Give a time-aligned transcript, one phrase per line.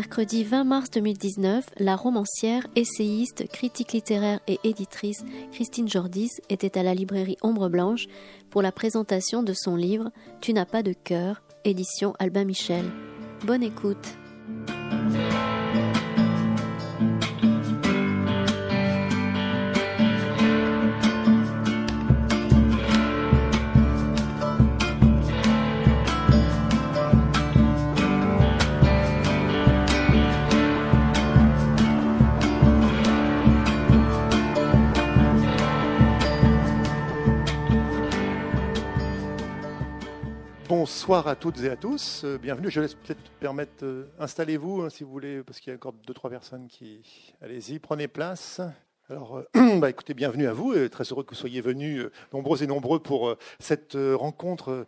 [0.00, 5.22] Mercredi 20 mars 2019, la romancière, essayiste, critique littéraire et éditrice
[5.52, 8.06] Christine Jordis était à la librairie Ombre Blanche
[8.48, 10.10] pour la présentation de son livre
[10.40, 12.86] Tu n'as pas de cœur, édition Albin Michel.
[13.44, 14.19] Bonne écoute.
[41.10, 42.22] Bonsoir à toutes et à tous.
[42.22, 42.70] Euh, bienvenue.
[42.70, 45.92] Je laisse peut-être permettre, euh, installez-vous hein, si vous voulez, parce qu'il y a encore
[45.92, 47.02] deux trois personnes qui.
[47.42, 48.60] Allez-y, prenez place.
[49.08, 50.72] Alors, euh, bah, écoutez, bienvenue à vous.
[50.88, 54.86] très heureux que vous soyez venus nombreux et nombreux pour cette rencontre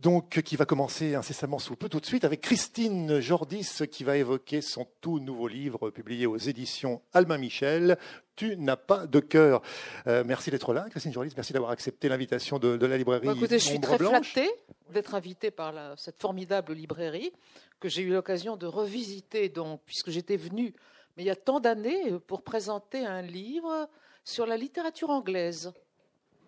[0.00, 4.16] donc qui va commencer incessamment sous peu tout de suite avec Christine Jordis qui va
[4.16, 7.98] évoquer son tout nouveau livre publié aux éditions Albin Michel,
[8.34, 9.60] Tu n'as pas de cœur.
[10.06, 13.26] Euh, merci d'être là, Christine Jordis, merci d'avoir accepté l'invitation de, la librairie.
[13.26, 14.50] Bah, écoutez, je suis très flattée
[14.90, 17.32] d'être invitée par cette formidable librairie
[17.78, 20.74] que j'ai eu l'occasion de revisiter, donc, puisque j'étais venue,
[21.16, 23.88] mais il y a tant d'années, pour présenter un livre
[24.24, 25.72] sur la littérature anglaise.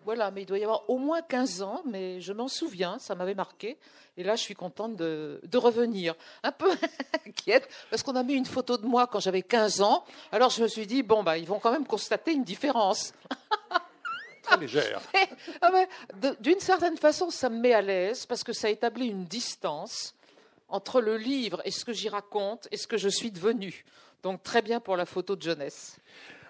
[0.05, 3.15] Voilà, mais il doit y avoir au moins 15 ans, mais je m'en souviens, ça
[3.15, 3.77] m'avait marqué.
[4.17, 6.15] Et là, je suis contente de, revenir.
[6.43, 6.69] Un peu
[7.27, 10.03] inquiète, parce qu'on a mis une photo de moi quand j'avais 15 ans.
[10.31, 13.13] Alors je me suis dit, bon, bah, ils vont quand même constater une différence.
[14.43, 15.01] Très légère.
[15.61, 15.71] Ah
[16.41, 20.13] d'une certaine façon, ça me met à l'aise, parce que ça établit une distance
[20.67, 23.85] entre le livre et ce que j'y raconte et ce que je suis devenue.
[24.21, 25.97] Donc très bien pour la photo de jeunesse.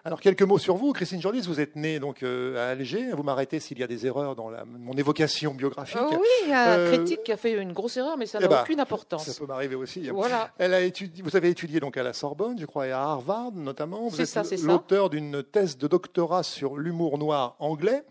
[0.06, 0.92] Alors, quelques mots sur vous.
[0.92, 3.12] Christine Jordis, vous êtes née donc, euh, à Alger.
[3.14, 5.98] Vous m'arrêtez s'il y a des erreurs dans mon évocation biographique.
[6.02, 8.26] Oh oui, il y a un euh, critique qui a fait une grosse erreur, mais
[8.26, 9.24] ça eh n'a ben, aucune importance.
[9.24, 10.10] Ça peut m'arriver aussi.
[10.10, 10.52] Voilà.
[10.58, 13.54] Elle a étudié, vous avez étudié donc à la Sorbonne, je crois, et à Harvard
[13.54, 14.10] notamment.
[14.10, 18.04] Vous êtes l'auteur d'une thèse de doctorat sur l'humour noir anglais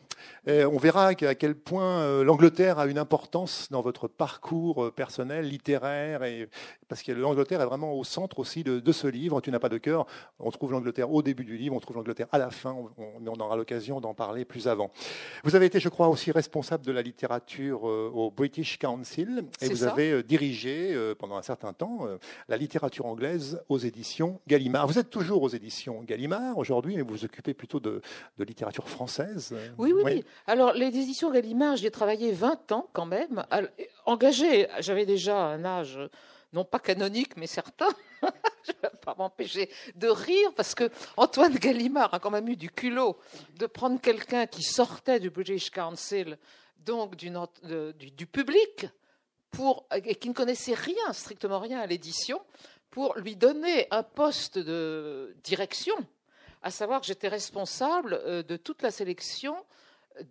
[0.46, 5.48] on verra à quel point euh, l'Angleterre a une importance dans votre parcours euh, personnel,
[5.48, 6.48] littéraire, et,
[6.92, 9.40] parce que l'Angleterre est vraiment au centre aussi de, ce livre.
[9.40, 10.04] Tu n'as pas de cœur.
[10.38, 12.76] On trouve l'Angleterre au début du livre, on trouve l'Angleterre à la fin.
[12.98, 14.90] On, on aura l'occasion d'en parler plus avant.
[15.42, 19.68] Vous avez été, je crois, aussi responsable de la littérature euh, au British Council, et
[19.68, 22.00] vous avez dirigé pendant un certain temps
[22.50, 24.86] la littérature anglaise aux éditions Gallimard.
[24.86, 28.02] Vous êtes toujours aux éditions Gallimard aujourd'hui, mais vous vous occupez plutôt de,
[28.38, 29.54] littérature française.
[29.78, 33.46] Oui, oui, alors, les éditions Gallimard, j'y ai travaillé 20 ans quand même.
[34.04, 35.98] Engagé, j'avais déjà un âge,
[36.52, 37.88] non pas canonique, mais certain.
[38.22, 42.56] je ne vais pas m'empêcher de rire parce que Antoine Gallimard a quand même eu
[42.56, 43.18] du culot
[43.56, 46.38] de prendre quelqu'un qui sortait du British Council,
[46.78, 48.86] donc du, public,
[49.50, 52.40] pour, et qui ne connaissait rien, strictement rien à l'édition,
[52.90, 55.94] pour lui donner un poste de direction,
[56.62, 59.56] à savoir que j'étais responsable euh, de toute la sélection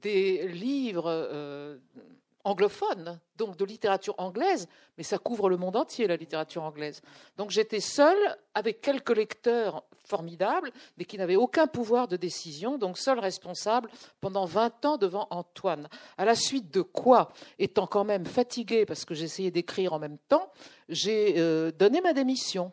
[0.02, 1.10] des livres
[2.44, 7.02] anglophones, donc de littérature anglaise, mais ça couvre le monde entier, la littérature anglaise.
[7.38, 12.98] Donc j'étais seule avec quelques lecteurs formidables, mais qui n'avaient aucun pouvoir de décision, donc
[12.98, 15.88] seule responsable pendant 20 ans devant Antoine.
[16.18, 20.18] À la suite de quoi, étant quand même fatiguée parce que j'essayais d'écrire en même
[20.28, 20.52] temps,
[20.90, 22.72] j'ai euh, donné ma démission.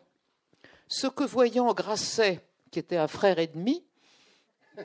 [0.87, 2.41] Ce que voyant Grasset,
[2.71, 3.83] qui était un frère et demi,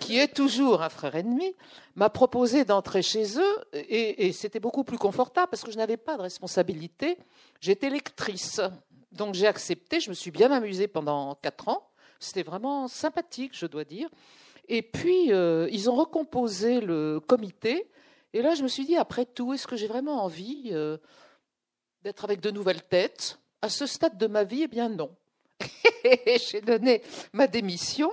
[0.01, 1.55] qui est toujours un frère ennemi,
[1.95, 6.17] m'a proposé d'entrer chez eux et, c'était beaucoup plus confortable parce que je n'avais pas
[6.17, 7.17] de responsabilité.
[7.61, 8.61] J'étais lectrice.
[9.13, 11.89] Donc j'ai accepté, je me suis bien amusée pendant quatre ans.
[12.19, 14.09] C'était vraiment sympathique, je dois dire.
[14.69, 17.89] Et puis, euh, ils ont recomposé le comité.
[18.33, 20.97] Et là, je me suis dit, après tout, est-ce que j'ai vraiment envie euh,
[22.03, 23.39] d'être avec de nouvelles têtes?
[23.63, 25.15] À ce stade de ma vie, eh bien non.
[26.51, 27.03] j'ai donné
[27.33, 28.11] ma démission.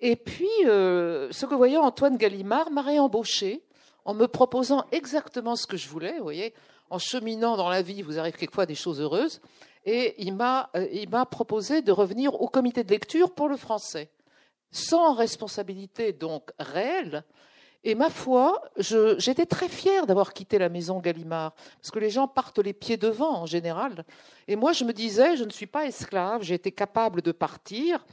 [0.00, 3.62] Et puis, euh, ce que voyant Antoine Gallimard m'a réembauché
[4.04, 6.16] en me proposant exactement ce que je voulais.
[6.18, 6.54] Vous voyez,
[6.90, 9.40] en cheminant dans la vie, vous arrivez quelquefois des choses heureuses.
[9.84, 13.56] Et il m'a, euh, il m'a proposé de revenir au comité de lecture pour le
[13.56, 14.10] français,
[14.70, 17.24] sans responsabilité donc réelle.
[17.84, 22.26] Et ma foi, j'étais très fière d'avoir quitté la maison Gallimard, parce que les gens
[22.26, 24.04] partent les pieds devant en général.
[24.48, 28.04] Et moi, je me disais, je ne suis pas esclave, j'ai été capable de partir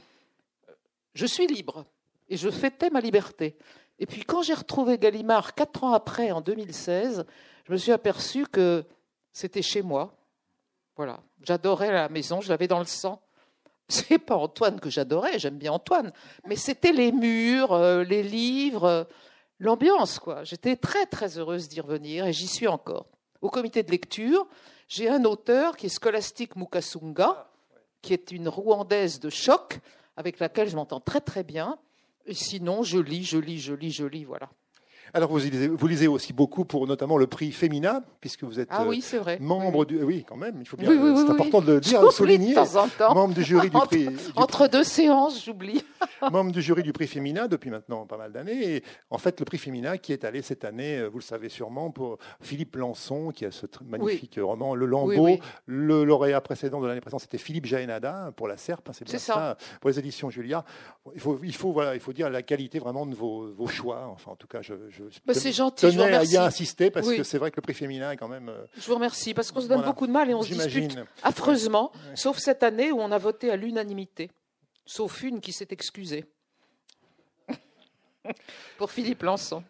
[1.16, 1.84] je suis libre
[2.28, 3.56] et je fêtais ma liberté.
[3.98, 7.24] Et puis quand j'ai retrouvé Gallimard quatre ans après, en 2016,
[7.64, 8.84] je me suis aperçu que
[9.32, 10.14] c'était chez moi.
[10.96, 13.22] Voilà, j'adorais la maison, je l'avais dans le sang.
[13.88, 16.12] C'est pas Antoine que j'adorais, j'aime bien Antoine,
[16.44, 19.04] mais c'était les murs, euh, les livres, euh,
[19.58, 20.44] l'ambiance quoi.
[20.44, 23.06] J'étais très très heureuse d'y revenir et j'y suis encore.
[23.40, 24.46] Au comité de lecture,
[24.88, 27.48] j'ai un auteur qui est Scholastic Mukasunga,
[28.02, 29.80] qui est une Rwandaise de choc,
[30.16, 31.78] avec laquelle je m'entends très très bien.
[32.30, 34.50] Sinon, je lis, je lis, je lis, je lis, voilà.
[35.14, 38.68] Alors vous lisez, vous lisez, aussi beaucoup pour notamment le prix Femina, puisque vous êtes
[38.70, 39.38] ah oui, c'est vrai.
[39.40, 40.02] membre du.
[40.02, 40.90] Oui, quand même, il faut bien.
[40.90, 42.50] c'est important de le dire, de souligner.
[42.50, 43.14] De temps en temps.
[43.14, 44.08] Membre du jury du prix.
[44.36, 45.82] entre deux séances, j'oublie.
[46.32, 48.76] membre du jury du prix Femina depuis maintenant pas mal d'années.
[48.76, 51.48] Et en fait, le prix Femina qui est allé cette année, euh, vous le savez
[51.48, 55.38] sûrement, pour Philippe Lançon, qui a ce magnifique roman Le Lambeau.
[55.66, 58.88] Le lauréat précédent de l'année précédente, c'était Philippe Jaénada pour la Serpe.
[58.88, 59.56] Hein, c'est bien ça.
[59.80, 60.64] Pour les éditions Julia.
[61.14, 64.08] Il faut, il faut, voilà, il faut dire la qualité vraiment de vos, vos choix.
[64.12, 65.90] Enfin, en tout cas, je, je bah, c'est gentil.
[65.90, 68.48] Je à y insister parce que c'est vrai que le prix féminin est quand même.
[68.48, 70.96] Euh, je vous remercie parce qu'on se donne beaucoup de mal et on se dispute
[71.22, 74.30] affreusement, sauf cette année où on a voté à l'unanimité,
[74.84, 76.24] sauf une qui s'est excusée.
[78.78, 79.62] Pour Philippe Lançon.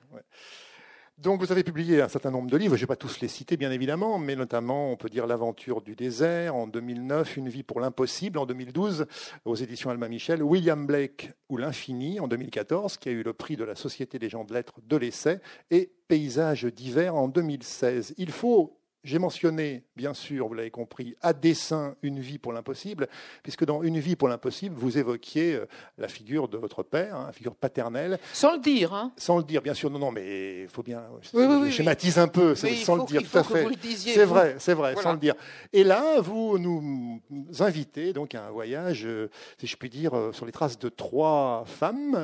[1.19, 3.29] Donc vous avez publié un certain nombre de livres, je ne vais pas tous les
[3.29, 7.63] citer bien évidemment, mais notamment on peut dire L'aventure du désert en 2009, Une vie
[7.63, 9.07] pour l'impossible en 2012
[9.47, 13.57] aux éditions Alma Michel, William Blake ou L'infini en 2014 qui a eu le prix
[13.57, 15.41] de la Société des gens de lettres de l'essai
[15.71, 18.15] et Paysages d'hiver en 2016.
[18.19, 23.09] Il faut j'ai mentionné, bien sûr, vous l'avez compris, à dessein une vie pour l'impossible,
[23.43, 25.67] puisque dans Une vie pour l'impossible, vous évoquiez euh,
[25.97, 28.19] la figure de votre père, hein, la figure paternelle.
[28.33, 28.93] Sans le dire.
[28.93, 29.13] Hein.
[29.17, 29.91] Sans le dire, bien sûr.
[29.91, 31.05] Non, non, mais il faut bien.
[31.33, 33.67] je schématise un peu, sans le dire, tout à fait.
[33.97, 35.35] C'est vrai, c'est vrai, sans le dire.
[35.73, 37.21] Et là, vous nous
[37.61, 40.89] invitez donc à un voyage, euh, si je puis dire, euh, sur les traces de
[40.89, 42.19] trois femmes,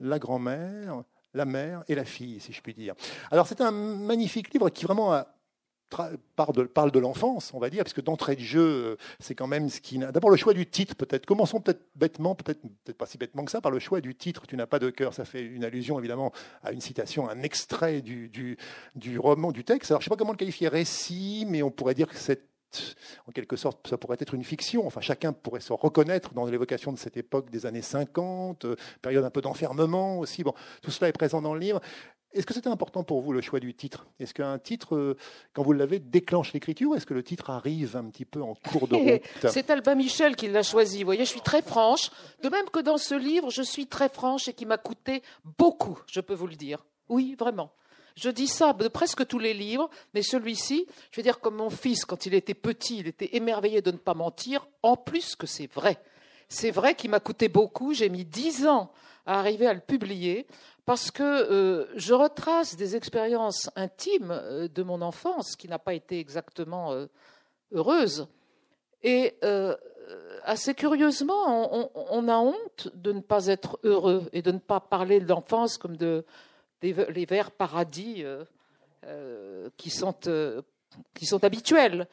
[0.00, 1.02] la grand-mère,
[1.34, 2.94] la mère et la fille, si je puis dire.
[3.30, 5.26] Alors c'est un magnifique livre qui vraiment a
[5.94, 9.68] parle de, l'enfance, on va dire, parce que d'entrée de jeu, euh, c'est quand même
[9.68, 9.98] ce qui.
[9.98, 11.26] D'abord, le choix du titre, peut-être.
[11.26, 14.46] Commençons peut-être bêtement, peut-être peut pas si bêtement que ça, par le choix du titre.
[14.46, 15.14] Tu n'as pas de cœur.
[15.14, 16.32] Ça fait une allusion, évidemment,
[16.62, 18.30] à une citation, un extrait du,
[18.94, 19.90] du, roman, du texte.
[19.90, 22.50] Alors, je ne sais pas comment le qualifier récit, mais on pourrait dire que c'est
[23.26, 24.86] en quelque sorte, ça pourrait être une fiction.
[24.86, 29.24] Enfin, chacun pourrait se reconnaître dans l'évocation de cette époque des années 50, euh, période
[29.24, 30.44] un peu d'enfermement aussi.
[30.44, 31.80] Bon, tout cela est présent dans le livre.
[32.32, 34.06] Est-ce que c'était important pour vous le choix du titre?
[34.20, 35.16] Est-ce qu'un titre, euh,
[35.52, 36.94] quand vous l'avez, déclenche l'écriture?
[36.94, 38.94] Est-ce que le titre arrive un petit peu en cours de
[39.42, 39.50] route?
[39.50, 40.98] C'est Albin Michel qui l'a choisi.
[40.98, 42.10] Vous voyez, je suis très franche.
[42.42, 45.22] De même que dans ce livre, je suis très franche et qui m'a coûté
[45.58, 46.84] beaucoup, je peux vous le dire.
[47.08, 47.72] Oui, vraiment.
[48.14, 51.70] Je dis ça de presque tous les livres, mais celui-ci, je veux dire comme mon
[51.70, 55.46] fils, quand il était petit, il était émerveillé de ne pas mentir, en plus que
[55.46, 55.98] c'est vrai.
[56.48, 58.92] C'est vrai qu'il m'a coûté beaucoup, j'ai mis dix ans
[59.26, 60.46] à arriver à le publier,
[60.90, 65.94] parce que euh, je retrace des expériences intimes euh, de mon enfance qui n'a pas
[65.94, 67.06] été exactement euh,
[67.70, 68.26] heureuse.
[69.04, 69.36] Et
[70.42, 75.20] assez curieusement, on, a honte de ne pas être heureux et de ne pas parler
[75.20, 76.26] de l'enfance comme de
[76.82, 78.24] les vers paradis
[79.78, 80.14] qui, sont,
[81.14, 82.08] qui sont habituels.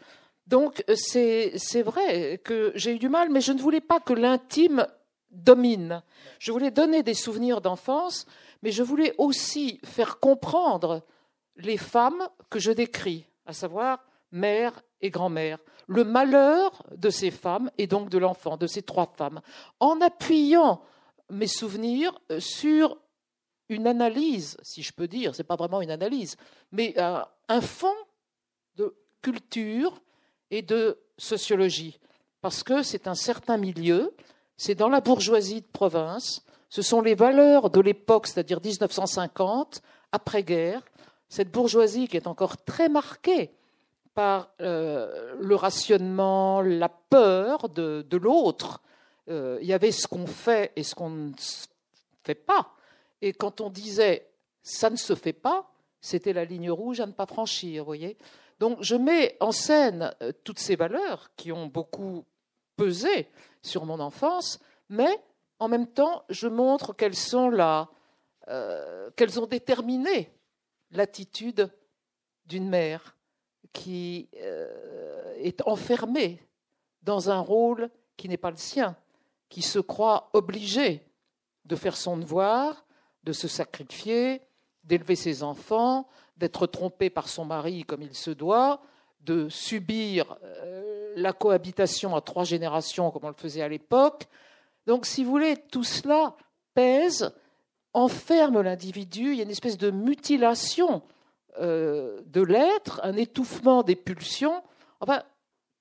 [0.45, 4.88] Donc c'est vrai que j'ai eu du mal, mais je ne voulais pas que l'intime
[5.31, 6.03] domine.
[6.39, 8.25] Je voulais donner des souvenirs d'enfance
[8.62, 11.03] mais je voulais aussi faire comprendre
[11.57, 17.71] les femmes que je décris, à savoir mère et grand-mère, le malheur de ces femmes
[17.77, 19.41] et donc de l'enfant, de ces trois femmes,
[19.79, 20.81] en appuyant
[21.29, 22.98] mes souvenirs sur
[23.69, 26.38] une analyse, si je peux dire, ce n'est pas vraiment une analyse,
[26.72, 27.96] mais un fond
[28.75, 30.01] de culture
[30.51, 32.00] et de sociologie,
[32.41, 34.15] parce que c'est un certain milieu,
[34.58, 40.82] c'est dans la bourgeoisie de province, ce sont les valeurs de l'époque, c'est-à-dire 1950, après-guerre,
[41.30, 43.52] cette bourgeoisie qui est encore très marquée
[44.14, 48.82] par euh, le rationnement, la peur de, l'autre.
[49.30, 51.32] Euh, il y avait ce qu'on fait et ce qu'on ne
[52.24, 52.74] fait pas.
[53.22, 54.28] Et quand on disait
[54.64, 55.70] ça ne se fait pas,
[56.02, 58.18] c'était la ligne rouge à ne pas franchir, voyez.
[58.60, 62.26] Donc je mets en scène euh, toutes ces valeurs qui ont beaucoup
[62.77, 63.27] pesé
[63.62, 65.19] sur mon enfance, mais
[65.60, 67.89] en même temps, je montre qu'elles sont là,
[68.48, 70.31] euh, qu'elles ont déterminé
[70.91, 71.69] l'attitude
[72.46, 73.17] d'une mère
[73.74, 76.41] qui euh, est enfermée
[77.01, 78.96] dans un rôle qui n'est pas le sien,
[79.50, 81.03] qui se croit obligée
[81.65, 82.86] de faire son devoir,
[83.24, 84.41] de se sacrifier,
[84.84, 86.07] d'élever ses enfants,
[86.38, 88.81] d'être trompée par son mari comme il se doit,
[89.19, 90.87] de subir euh,
[91.17, 94.27] la cohabitation à trois générations comme on le faisait à l'époque,
[94.88, 96.36] donc, si vous voulez, tout cela
[96.74, 97.33] pèse,
[97.93, 101.03] enferme l'individu, il y a une espèce de mutilation
[101.59, 104.63] euh, de l'être, un étouffement des pulsions.
[105.01, 105.24] Enfin,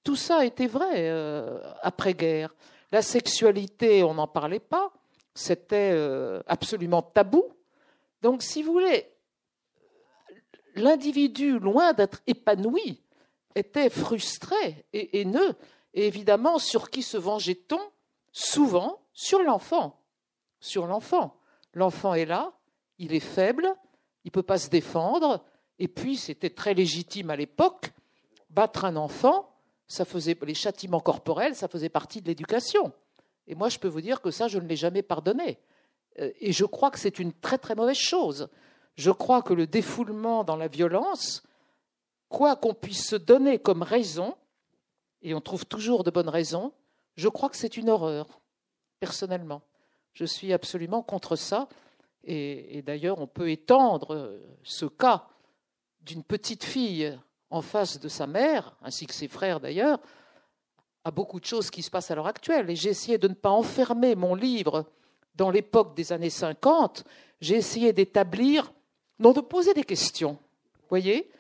[0.03, 2.53] tout ça était vrai euh, après-guerre.
[2.91, 4.93] La sexualité, on n'en parlait pas,
[5.35, 7.45] c'était euh, absolument tabou.
[8.23, 9.07] Donc, si vous voulez,
[10.75, 13.05] l'individu, loin d'être épanoui,
[13.57, 15.55] étaient frustrés et haineux.
[15.95, 17.81] Et évidemment, sur qui se vengeait-on
[18.33, 19.99] Souvent sur l'enfant.
[20.61, 21.41] Sur l'enfant.
[21.73, 22.53] L'enfant est là,
[22.99, 23.75] il est faible,
[24.25, 25.43] il ne peut pas se défendre,
[25.79, 27.93] et puis c'était très légitime à l'époque,
[28.51, 29.51] battre un enfant,
[29.89, 32.93] ça faisait les châtiments corporels, ça faisait partie de l'éducation.
[33.47, 35.59] Et moi, je peux vous dire que ça, je ne l'ai jamais pardonné.
[36.19, 38.49] Euh, et je crois que c'est une très très mauvaise chose.
[38.97, 41.43] Je crois que le défoulement dans la violence,
[42.29, 44.35] quoi qu'on puisse se donner comme raison,
[45.23, 46.73] et on trouve toujours de bonnes raisons,
[47.17, 48.41] je crois que c'est une horreur,
[49.01, 49.63] personnellement.
[50.13, 51.69] Je suis absolument contre ça.
[52.25, 55.29] Et, d'ailleurs, on peut étendre ce cas
[56.01, 57.17] d'une petite fille
[57.51, 60.01] en face de sa mère, ainsi que ses frères d'ailleurs,
[61.05, 62.69] à beaucoup de choses qui se passent à l'heure actuelle.
[62.69, 64.87] Et j'ai essayé de ne pas enfermer mon livre
[65.37, 67.05] dans l'époque des années 50.
[67.41, 68.73] J'ai essayé d'établir,
[69.19, 70.39] non, de poser des questions.
[70.89, 71.31] Voyez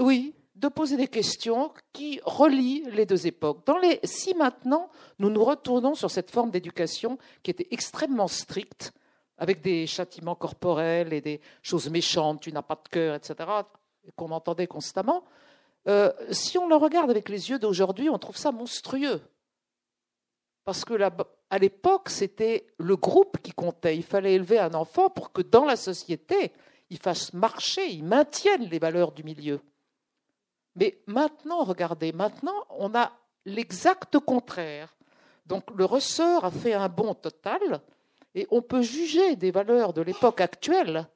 [0.00, 3.64] Oui, de poser des questions qui relient les deux époques.
[3.66, 8.92] Dans les, si maintenant nous nous retournons sur cette forme d'éducation qui était extrêmement stricte,
[9.36, 13.48] avec des châtiments corporels et des choses méchantes, tu n'as pas de cœur, etc.,
[14.14, 15.24] qu'on entendait constamment,
[15.88, 19.22] euh, si on le regarde avec les yeux d'aujourd'hui, on trouve ça monstrueux.
[20.64, 20.94] Parce que
[21.48, 23.96] à l'époque, c'était le groupe qui comptait.
[23.96, 26.52] Il fallait élever un enfant pour que dans la société,
[26.90, 29.60] il fasse marcher, il maintienne les valeurs du milieu.
[30.76, 33.12] Mais maintenant, regardez, maintenant, on a
[33.44, 34.94] l'exact contraire.
[35.46, 37.80] Donc le ressort a fait un bond total
[38.34, 41.08] et on peut juger des valeurs de l'époque actuelle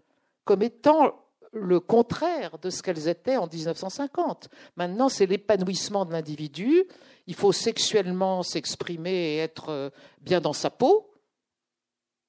[0.44, 1.14] comme étant
[1.52, 4.48] le contraire de ce qu'elles étaient en 1950.
[4.76, 6.84] Maintenant, c'est l'épanouissement de l'individu.
[7.28, 11.10] Il faut sexuellement s'exprimer et être euh, bien dans sa peau.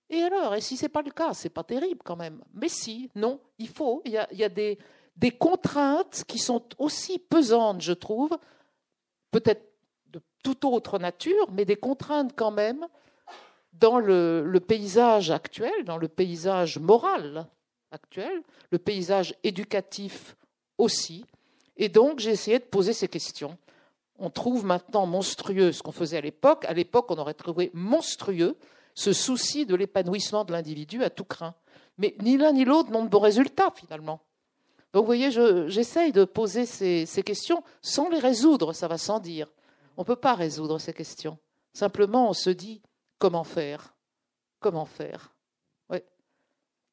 [0.10, 2.44] Et alors, et si ce n'est pas le cas, c'est pas terrible quand même.
[2.54, 4.04] Mais si, non, il faut.
[4.06, 4.78] Il y a, il y a des,
[5.16, 8.38] des contraintes qui sont aussi pesantes, je trouve,
[9.32, 9.66] peut-être
[10.08, 12.86] de toute autre nature, mais des contraintes quand même
[13.74, 17.48] dans le, paysage actuel, dans le paysage moral
[17.92, 18.42] actuel,
[18.72, 20.36] le paysage éducatif
[20.78, 21.26] aussi.
[21.78, 23.58] Et donc, j'ai essayé de poser ces questions.
[24.18, 26.64] On trouve maintenant monstrueux ce qu'on faisait à l'époque.
[26.66, 28.58] À l'époque, on aurait trouvé monstrueux
[28.94, 31.54] ce souci de l'épanouissement de l'individu à tout craint.
[31.98, 34.22] Mais ni l'un ni l'autre n'ont de bons résultats, finalement.
[34.96, 39.52] Donc vous voyez, j'essaye de poser ces, questions sans les résoudre, ça va sans dire.
[39.98, 41.38] On ne peut pas résoudre ces questions.
[41.74, 42.82] Simplement, on se dit
[43.20, 43.94] comment faire?
[44.62, 45.36] Comment faire?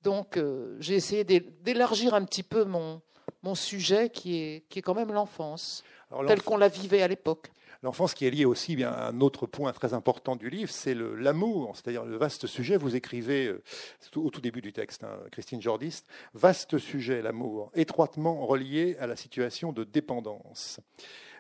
[0.02, 3.00] Donc euh, j'ai essayé d'élargir un petit peu mon,
[3.44, 5.84] mon sujet qui est, qui est quand même l'enfance,
[6.26, 7.52] telle qu'on la vivait à l'époque.
[7.82, 10.94] L'enfance qui est liée aussi bien à un autre point très important du livre, c'est
[10.94, 12.76] l'amour, c'est-à-dire le vaste sujet.
[12.76, 13.62] Vous écrivez euh,
[14.14, 19.16] au tout début du texte, hein, Christine Jordiste, vaste sujet, l'amour, étroitement relié à la
[19.16, 20.78] situation de dépendance.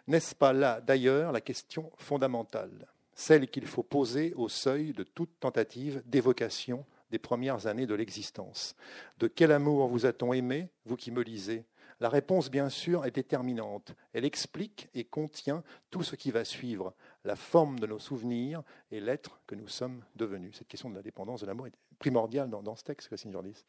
[0.08, 5.38] N'est-ce pas là, d'ailleurs, la question fondamentale, celle qu'il faut poser au seuil de toute
[5.38, 8.74] tentative d'évocation des premières années de l'existence?
[9.20, 11.62] De quel amour vous a-t-on aimé, vous qui me lisez?
[12.02, 13.94] La réponse, bien sûr, est déterminante.
[14.12, 16.94] Elle explique et contient tout ce qui va suivre,
[17.24, 20.56] la forme de nos souvenirs et l'être que nous sommes devenus.
[20.58, 23.64] Cette question de la dépendance de l'amour est primordiale dans, ce texte, Christine Jordis.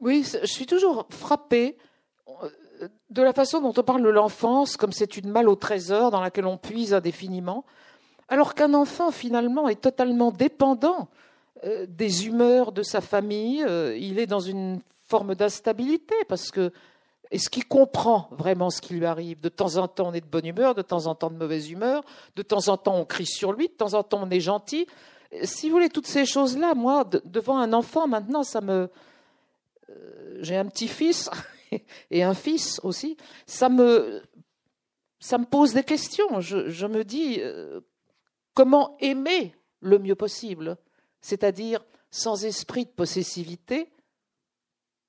[0.00, 1.76] Oui, je suis toujours frappée
[2.28, 6.12] euh, de la façon dont on parle de l'enfance, comme c'est une malle au trésor
[6.12, 7.64] dans laquelle on puise indéfiniment,
[8.28, 11.08] alors qu'un enfant, finalement, est totalement dépendant
[11.64, 13.64] euh, des humeurs de sa famille.
[13.64, 16.70] Euh, il est dans une forme d'instabilité parce que
[17.32, 20.26] est-ce qu'il comprend vraiment ce qui lui arrive De temps en temps, on est de
[20.26, 22.04] bonne humeur, de temps en temps de mauvaise humeur,
[22.36, 24.86] de temps en temps, on crie sur lui, de temps en temps, on est gentil.
[25.42, 28.90] Si vous voulez, toutes ces choses-là, moi, devant un enfant, maintenant, ça me.
[29.88, 31.30] Euh, j'ai un petit-fils
[32.10, 33.16] et un fils aussi.
[33.46, 34.22] Ça me,
[35.50, 36.40] pose des questions.
[36.40, 37.80] Je, me dis euh,
[38.52, 40.76] comment aimer le mieux possible,
[41.22, 43.90] c'est-à-dire sans esprit de possessivité,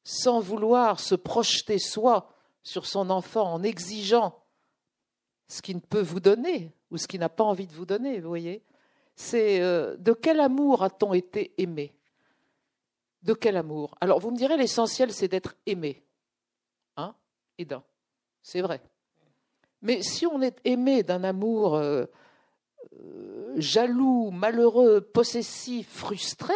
[0.04, 4.40] sans vouloir se projeter soi sur son enfant en exigeant
[5.48, 8.20] ce qu'il ne peut vous donner ou ce qu'il n'a pas envie de vous donner,
[8.20, 8.64] vous voyez
[9.16, 11.94] C'est euh, de quel amour a-t-on été aimé?
[13.22, 13.96] De quel amour?
[14.02, 16.04] Alors vous me direz, l'essentiel, c'est d'être aimé.
[16.98, 17.16] Hein
[17.58, 17.84] Et d'un.
[18.42, 18.82] C'est vrai.
[19.82, 22.06] Mais si on est aimé d'un amour euh,
[23.00, 26.54] euh, jaloux, malheureux, possessif, frustré,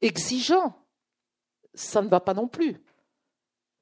[0.00, 0.76] exigeant,
[1.76, 2.80] ça ne va pas non plus.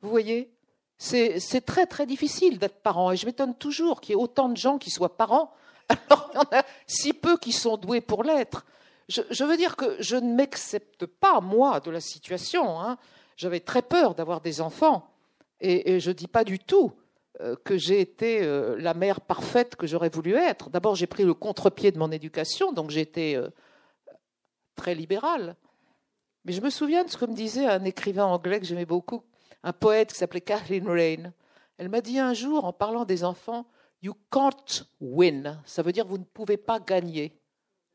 [0.02, 0.52] Vous voyez
[0.98, 3.12] C'est très très difficile d'être parent.
[3.12, 5.52] Et je m'étonne toujours qu'il y ait autant de gens qui soient parents,
[5.88, 8.66] alors qu'il y en a si peu qui sont doués pour l'être.
[9.08, 12.80] Je, veux dire que je ne m'accepte pas, moi, de la situation.
[12.80, 12.96] Hein.
[13.36, 15.10] J'avais très peur d'avoir des enfants.
[15.60, 16.92] Et, je ne dis pas du tout
[17.40, 20.70] euh, que j'ai été euh, la mère parfaite que j'aurais voulu être.
[20.70, 23.38] D'abord, j'ai pris le contre-pied de mon éducation, donc j'étais
[24.74, 25.56] très libérale.
[26.44, 29.22] Mais je me souviens de ce que me disait un écrivain anglais que j'aimais beaucoup,
[29.62, 31.32] un poète qui s'appelait Kathleen Rain.
[31.78, 33.66] Elle m'a dit un jour, en parlant des enfants,
[34.02, 35.58] You can't win.
[35.64, 37.40] Ça veut dire vous ne pouvez pas gagner.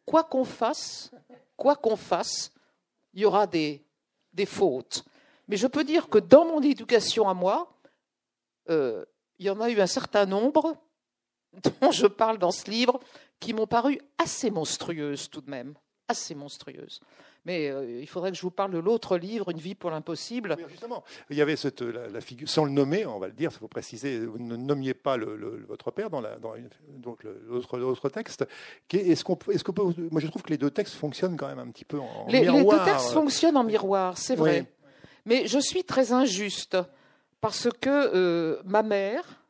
[0.06, 1.12] Quoi qu'on fasse,
[1.56, 2.52] quoi qu'on fasse,
[3.14, 3.84] il y aura des,
[4.34, 5.06] des fautes.
[5.48, 7.72] Mais je peux dire que dans mon éducation à moi,
[8.70, 9.06] euh,
[9.38, 10.76] il y en a eu un certain nombre
[11.82, 13.00] dont je parle dans ce livre
[13.40, 15.76] qui m'ont paru assez monstrueuses tout de même,
[16.08, 17.02] assez monstrueuses.
[17.46, 20.58] Mais euh, il faudrait que je vous parle de l'autre livre, Une vie pour l'impossible.
[20.70, 23.58] justement, il y avait cette, la, figure, sans le nommer, on va le dire, il
[23.58, 26.54] faut préciser, vous ne nommiez pas le, votre père dans, la, dans
[26.98, 27.26] donc
[27.74, 28.46] l'autre texte.
[28.92, 29.72] Est-ce qu'on, est-ce que
[30.12, 32.42] moi je trouve que les deux textes fonctionnent quand même un petit peu en, les,
[32.42, 32.64] miroir.
[32.64, 34.66] Les deux textes fonctionnent en miroir, c'est vrai.
[35.26, 36.78] Mais je suis très injuste
[37.42, 39.44] parce que euh, ma mère,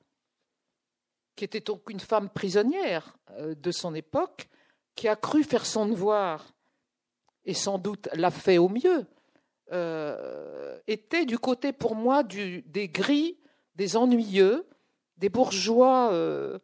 [1.36, 4.50] qui était donc une femme prisonnière euh, de son époque,
[4.96, 6.46] qui a cru faire son devoir
[7.46, 9.06] et sans doute l'a fait au mieux,
[9.72, 13.38] euh, était du côté pour moi des gris,
[13.76, 14.68] des ennuyeux,
[15.18, 16.58] des bourgeois euh,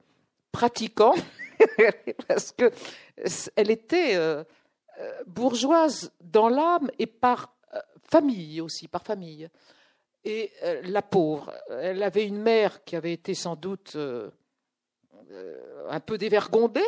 [0.51, 1.13] pratiquants,
[2.27, 2.71] parce que
[3.55, 4.43] elle était euh,
[5.27, 7.55] bourgeoise dans l'âme et par
[8.09, 9.49] famille aussi, par famille.
[10.23, 10.51] Et
[10.85, 13.95] la pauvre, elle avait une mère qui avait été sans doute
[15.87, 16.81] un peu dévergondée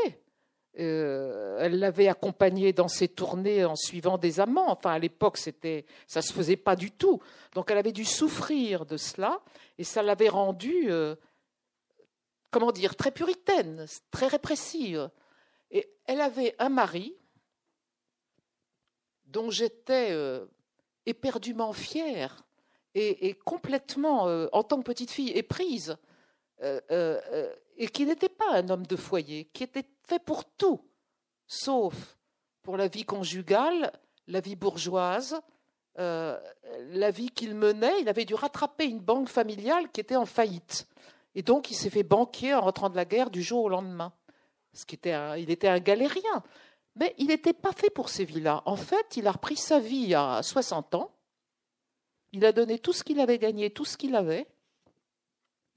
[0.79, 4.71] euh, elle l'avait accompagnée dans ses tournées en suivant des amants.
[4.71, 7.21] Enfin, à l'époque, c'était, ça se faisait pas du tout.
[7.53, 9.41] Donc, elle avait dû souffrir de cela,
[9.77, 11.15] et ça l'avait rendue, euh,
[12.51, 15.09] comment dire, très puritaine, très répressive.
[15.71, 17.15] Et elle avait un mari
[19.25, 20.45] dont j'étais euh,
[21.05, 22.43] éperdument fière
[22.99, 25.97] et, complètement, en tant que petite fille, éprise,
[27.77, 30.81] et qui n'était pas un homme de foyer, qui était fait pour tout,
[31.47, 32.17] sauf
[32.63, 33.93] pour la vie conjugale,
[34.27, 35.39] la vie bourgeoise,
[35.99, 36.37] euh,
[36.89, 38.01] la vie qu'il menait.
[38.01, 40.87] Il avait dû rattraper une banque familiale qui était en faillite.
[41.33, 44.11] Et donc, il s'est fait banquier en rentrant de la guerre du jour au lendemain.
[44.73, 46.43] Ce il était un galérien.
[46.95, 48.63] Mais il n'était pas fait pour ces vies-là.
[48.65, 51.11] En fait, il a repris sa vie à 60 ans.
[52.33, 54.47] Il a donné tout ce qu'il avait gagné, tout ce qu'il avait.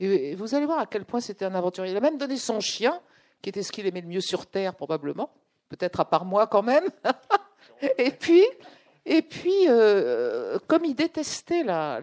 [0.01, 1.93] Et vous allez voir à quel point c'était un aventurier.
[1.93, 3.01] Il a même donné son chien
[3.43, 5.31] qui était ce qu'il aimait le mieux sur Terre, probablement,
[5.69, 6.85] peut-être à part moi quand même.
[7.99, 8.45] et puis,
[9.05, 12.01] et puis euh, comme il détestait la,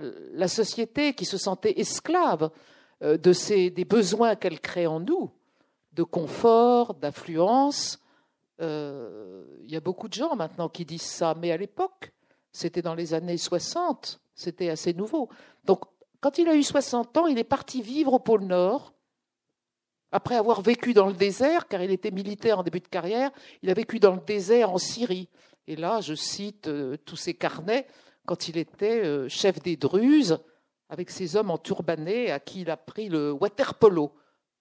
[0.47, 2.51] société qui se sentait esclave
[3.01, 5.31] euh, de ces, des besoins qu'elle crée en nous,
[5.93, 7.99] de confort, d'affluence,
[8.61, 12.11] euh, il y a beaucoup de gens maintenant qui disent ça, mais à l'époque,
[12.51, 15.29] c'était dans les années 60, c'était assez nouveau.
[15.65, 15.81] Donc,
[16.19, 18.93] quand il a eu 60 ans, il est parti vivre au pôle Nord
[20.11, 23.29] après avoir vécu dans le désert, car il était militaire en début de carrière,
[23.61, 25.27] il a vécu dans le désert en Syrie.
[25.67, 27.87] Et là, je cite euh, tous ses carnets,
[28.25, 30.39] quand il était euh, chef des Druzes,
[30.89, 34.13] avec ses hommes en turbané à qui il a pris le water polo.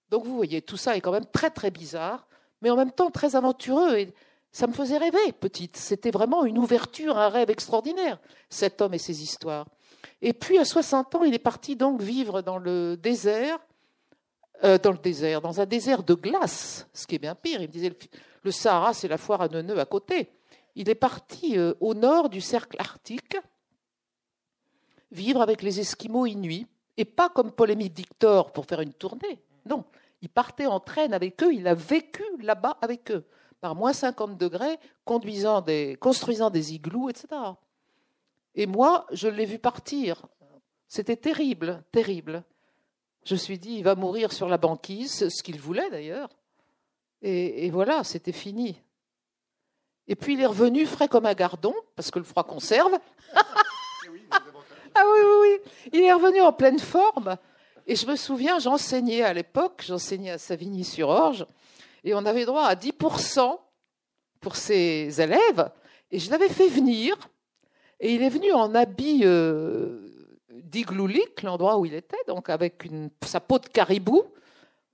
[0.09, 2.27] Donc vous voyez, tout ça est quand même très très bizarre,
[2.61, 3.95] mais en même temps très aventureux.
[3.95, 4.13] Et
[4.51, 5.77] ça me faisait rêver, petite.
[5.77, 9.67] C'était vraiment une ouverture, un rêve extraordinaire, cet homme et ses histoires.
[10.21, 13.59] Et puis à 60 ans, il est parti donc vivre dans le désert
[14.63, 17.61] euh, dans le désert, dans un désert de glace, ce qui est bien pire.
[17.61, 17.95] Il me disait
[18.43, 20.31] le, Sahara, c'est la foire à Neuneu à côté.
[20.75, 23.37] Il est parti euh, au nord du cercle arctique,
[25.11, 26.65] vivre avec les Esquimaux inuits,
[26.97, 29.39] et pas comme Polémique Dictor pour faire une tournée.
[29.67, 29.85] Non,
[30.23, 33.27] il partait en traîne avec eux, il a vécu là-bas avec eux,
[33.61, 37.27] par moins 50 degrés, construisant des igloos, etc.
[38.57, 40.25] Et moi, je l'ai vu partir.
[40.87, 42.43] C'était terrible, terrible.
[43.23, 46.29] Je me suis dit, il va mourir sur la banquise, ce qu'il voulait d'ailleurs.
[47.21, 48.81] Et, voilà, c'était fini.
[50.07, 52.97] Et puis il est revenu frais comme un gardon, parce que le froid conserve.
[53.35, 55.71] ah oui, oui, oui.
[55.93, 57.37] Il est revenu en pleine forme.
[57.85, 61.45] Et je me souviens, j'enseignais à l'époque, j'enseignais à Savigny-sur-Orge,
[62.03, 63.59] et on avait droit à 10%
[64.39, 65.69] pour ses élèves.
[66.09, 67.17] Et je l'avais fait venir,
[67.99, 69.99] et il est venu en habit euh,
[70.49, 74.23] d'Igloulik, l'endroit où il était, donc avec une, sa peau de caribou.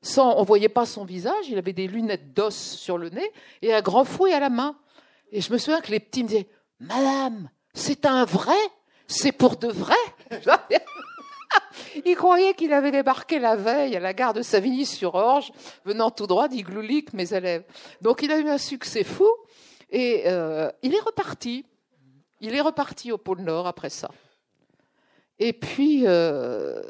[0.01, 3.73] Sans, on voyait pas son visage, il avait des lunettes d'os sur le nez et
[3.73, 4.75] un grand fouet à la main.
[5.31, 6.47] Et je me souviens que les petits me disaient
[6.79, 8.57] Madame, c'est un vrai?
[9.07, 9.95] C'est pour de vrai
[12.05, 15.51] Il croyait qu'il avait débarqué la veille à la gare de Savigny-sur-Orge,
[15.85, 17.63] venant tout droit d'Igloulik, mes élèves.
[18.01, 19.29] Donc il a eu un succès fou
[19.89, 21.65] et euh, il est reparti.
[22.43, 24.11] Il est reparti au pôle Nord après ça.
[25.39, 26.81] Et puis, euh,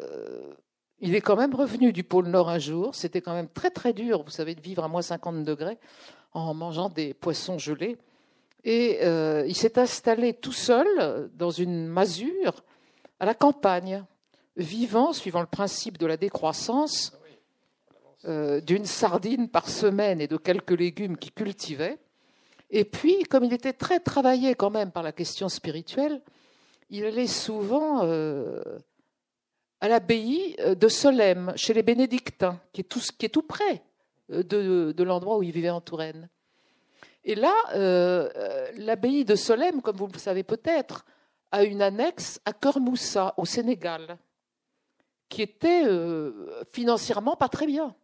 [0.99, 2.95] il est quand même revenu du pôle Nord un jour.
[2.95, 5.77] C'était quand même très très dur, vous savez, de vivre à moins 50 degrés
[6.33, 7.97] en mangeant des poissons gelés.
[8.63, 12.63] Et euh, il s'est installé tout seul dans une masure
[13.19, 14.03] à la campagne,
[14.57, 17.15] vivant, suivant le principe de la décroissance,
[18.25, 21.99] euh, d'une sardine par semaine et de quelques légumes qu'il cultivait.
[22.73, 26.21] Et puis, comme il était très travaillé quand même par la question spirituelle,
[26.89, 28.61] il allait souvent euh,
[29.79, 33.83] à l'abbaye de Solesmes, chez les bénédictins, qui est tout, qui est tout près
[34.27, 36.29] de, de l'endroit où il vivait en Touraine.
[37.25, 41.05] Et là, euh, euh, l'abbaye de Solesmes, comme vous le savez peut-être,
[41.51, 44.17] a une annexe à Kermoussa, au Sénégal,
[45.29, 47.95] qui était euh, financièrement pas très bien.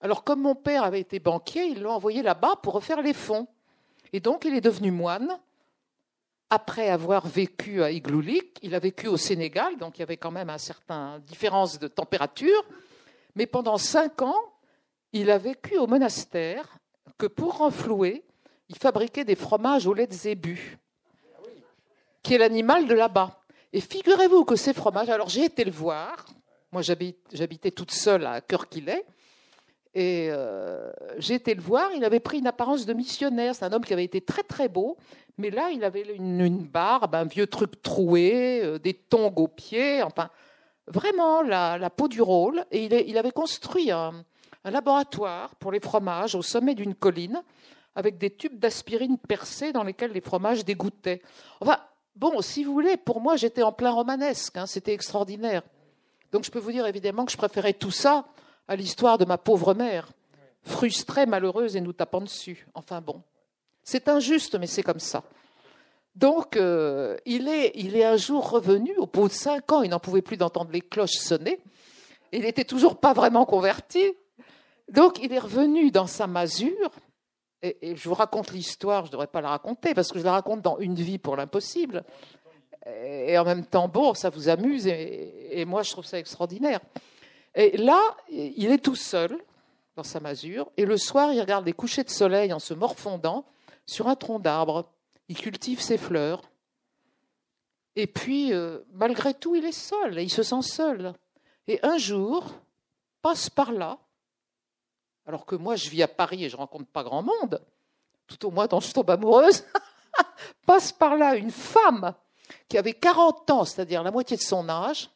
[0.00, 3.48] Alors, comme mon père avait été banquier, ils l'ont envoyé là-bas pour refaire les fonds.
[4.12, 5.38] Et donc, il est devenu moine.
[6.48, 10.30] Après avoir vécu à Igloulik, il a vécu au Sénégal, donc il y avait quand
[10.30, 12.64] même une certaine différence de température.
[13.34, 14.38] Mais pendant cinq ans,
[15.12, 16.78] il a vécu au monastère
[17.18, 18.24] que pour renflouer,
[18.68, 20.78] il fabriquait des fromages au lait de zébu,
[22.22, 23.40] qui est l'animal de là-bas.
[23.72, 26.26] Et figurez-vous que ces fromages, alors j'ai été le voir,
[26.70, 29.04] moi j'habitais toute seule à cœur qu'il est,
[29.96, 33.72] et euh, j'ai été le voir, il avait pris une apparence de missionnaire, c'est un
[33.72, 34.98] homme qui avait été très très beau,
[35.38, 40.02] mais là il avait une, barbe, un vieux truc troué, euh, des tongs aux pieds,
[40.02, 40.28] enfin
[40.86, 44.12] vraiment la, peau du rôle, et il, avait construit un
[44.66, 47.42] laboratoire pour les fromages au sommet d'une colline,
[47.94, 51.22] avec des tubes d'aspirine percés dans lesquels les fromages dégoûtaient.
[51.60, 51.78] Enfin,
[52.14, 55.62] bon, si vous voulez, pour moi, j'étais en plein romanesque, hein, c'était extraordinaire.
[56.32, 58.26] Donc je peux vous dire évidemment que je préférais tout ça
[58.68, 60.08] à l'histoire de ma pauvre mère,
[60.62, 62.66] frustrée, malheureuse et nous tapant dessus.
[62.74, 63.22] Enfin bon,
[63.82, 65.22] c'est injuste, mais c'est comme ça.
[66.16, 69.90] Donc, euh, il, est, il est un jour revenu, au bout de cinq ans, il
[69.90, 71.58] n'en pouvait plus d'entendre les cloches sonner.
[72.32, 74.14] Il n'était toujours pas vraiment converti.
[74.90, 76.90] Donc, il est revenu dans sa masure,
[77.62, 80.32] et, je vous raconte l'histoire, je ne devrais pas la raconter, parce que je la
[80.32, 82.04] raconte dans Une vie pour l'impossible.
[82.86, 86.80] Et en même temps, bon, ça vous amuse, et, moi, je trouve ça extraordinaire.
[87.56, 89.36] Et là, il est tout seul
[89.96, 93.44] dans sa masure, et le soir, il regarde les couchers de soleil en se morfondant
[93.86, 94.88] sur un tronc d'arbre.
[95.28, 96.42] Il cultive ses fleurs.
[97.96, 101.14] Et puis, euh, malgré tout, il est seul, et il se sent seul.
[101.66, 102.52] Et un jour,
[103.22, 103.98] passe par là
[105.26, 107.60] alors que moi, je vis à Paris et je rencontre pas grand monde,
[108.26, 109.64] tout au moins quand je tombe amoureuse,
[110.66, 112.14] passe par là une femme
[112.68, 115.10] qui avait 40 ans, c'est-à-dire la moitié de son âge,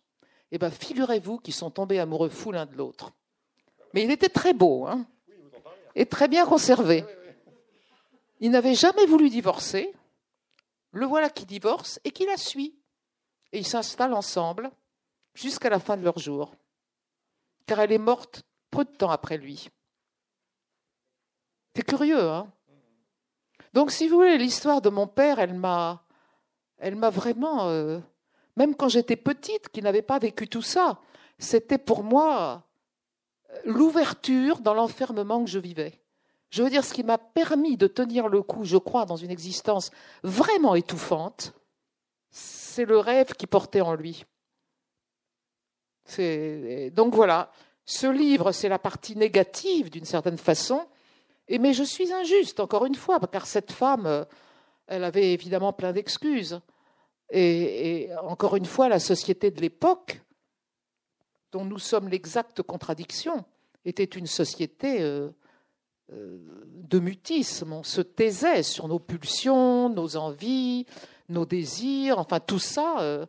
[0.51, 3.13] eh bien figurez-vous qu'ils sont tombés amoureux fous l'un de l'autre.
[3.95, 5.07] Mais il était très beau, hein,
[5.95, 7.05] et très bien conservé.
[8.41, 9.93] Il n'avait jamais voulu divorcer.
[10.93, 12.75] Le voilà qui divorce et qui la suit.
[13.53, 14.71] Et ils s'installent ensemble
[15.35, 16.55] jusqu'à la fin de leur jour.
[17.67, 19.69] Car elle est morte peu de temps après lui.
[21.75, 22.51] C'est curieux, hein
[23.75, 26.05] Donc, si vous voulez, l'histoire de mon père, elle m'a,
[26.79, 28.01] elle m'a vraiment, euh,
[28.61, 31.01] même quand j'étais petite, qui n'avait pas vécu tout ça,
[31.39, 32.63] c'était pour moi
[33.51, 35.99] euh, l'ouverture dans l'enfermement que je vivais.
[36.51, 39.31] Je veux dire, ce qui m'a permis de tenir le coup, je crois, dans une
[39.31, 39.91] existence
[40.23, 41.55] vraiment étouffante,
[42.31, 44.27] c'est le rêve qui portait en lui.
[46.93, 47.53] Donc voilà,
[47.87, 50.87] ce livre, c'est la partie négative d'une certaine façon,
[51.49, 54.25] mais je suis injuste, encore une fois, car cette femme, euh,
[54.87, 56.61] elle avait évidemment plein d'excuses.
[57.31, 60.21] Et, encore une fois, la société de l'époque,
[61.53, 63.45] dont nous sommes l'exacte contradiction,
[63.85, 65.31] était une société euh,
[66.13, 66.39] euh,
[66.75, 67.73] de mutisme.
[67.73, 70.87] On se taisait sur nos pulsions, nos envies,
[71.29, 73.27] nos désirs, enfin tout ça,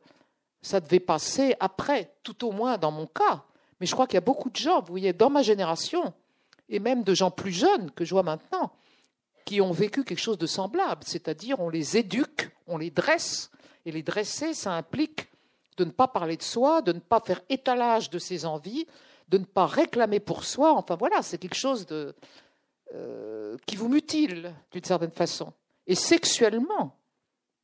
[0.64, 3.44] ça devait passer après, tout au moins dans mon cas.
[3.80, 6.14] Mais je crois qu'il y a beaucoup de gens, vous voyez, dans ma génération,
[6.70, 8.72] et même de gens plus jeunes que je vois maintenant,
[9.46, 13.52] qui ont vécu quelque chose de semblable, c'est-à-dire on les éduque, on les dresse,
[13.86, 15.30] et les dresser, ça implique
[15.78, 18.86] de ne pas parler de soi, de ne pas faire étalage de ses envies,
[19.30, 20.74] de ne pas réclamer pour soi.
[20.74, 21.88] Enfin voilà, c'est quelque chose
[22.94, 25.54] euh, qui vous mutile d'une certaine façon.
[25.88, 26.98] Et sexuellement,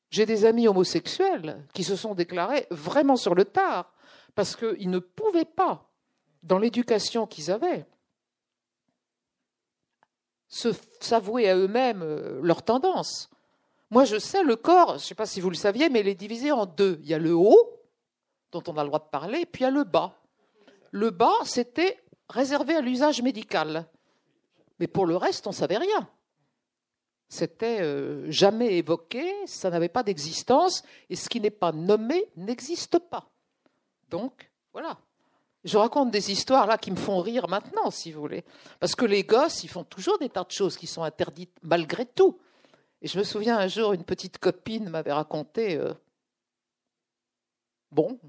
[0.09, 3.93] j'ai des amis homosexuels qui se sont déclarés vraiment sur le tard,
[4.35, 5.89] parce qu'ils ne pouvaient pas,
[6.43, 7.85] dans l'éducation qu'ils avaient,
[10.47, 13.29] s'avouer à eux-mêmes euh, leur tendance.
[13.89, 16.07] Moi, je sais, le corps, je ne sais pas si vous le saviez, mais il
[16.07, 16.99] est divisé en deux.
[17.03, 17.81] Il y a le haut,
[18.51, 20.13] dont on a le droit de parler, et puis il y a le bas.
[20.91, 21.97] Le bas, c'était
[22.29, 23.87] réservé à l'usage médical.
[24.79, 26.09] Mais pour le reste, on ne savait rien.
[27.29, 32.99] C'était euh, jamais évoqué, ça n'avait pas d'existence, et ce qui n'est pas nommé n'existe
[32.99, 33.29] pas.
[34.09, 34.97] Donc, voilà.
[35.63, 38.45] Je raconte des histoires là qui me font rire maintenant, si vous voulez.
[38.79, 42.05] Parce que les gosses, ils font toujours des tas de choses qui sont interdites malgré
[42.05, 42.39] tout.
[43.01, 45.93] Et je me souviens un jour, une petite copine m'avait raconté, euh,
[47.91, 48.19] bon,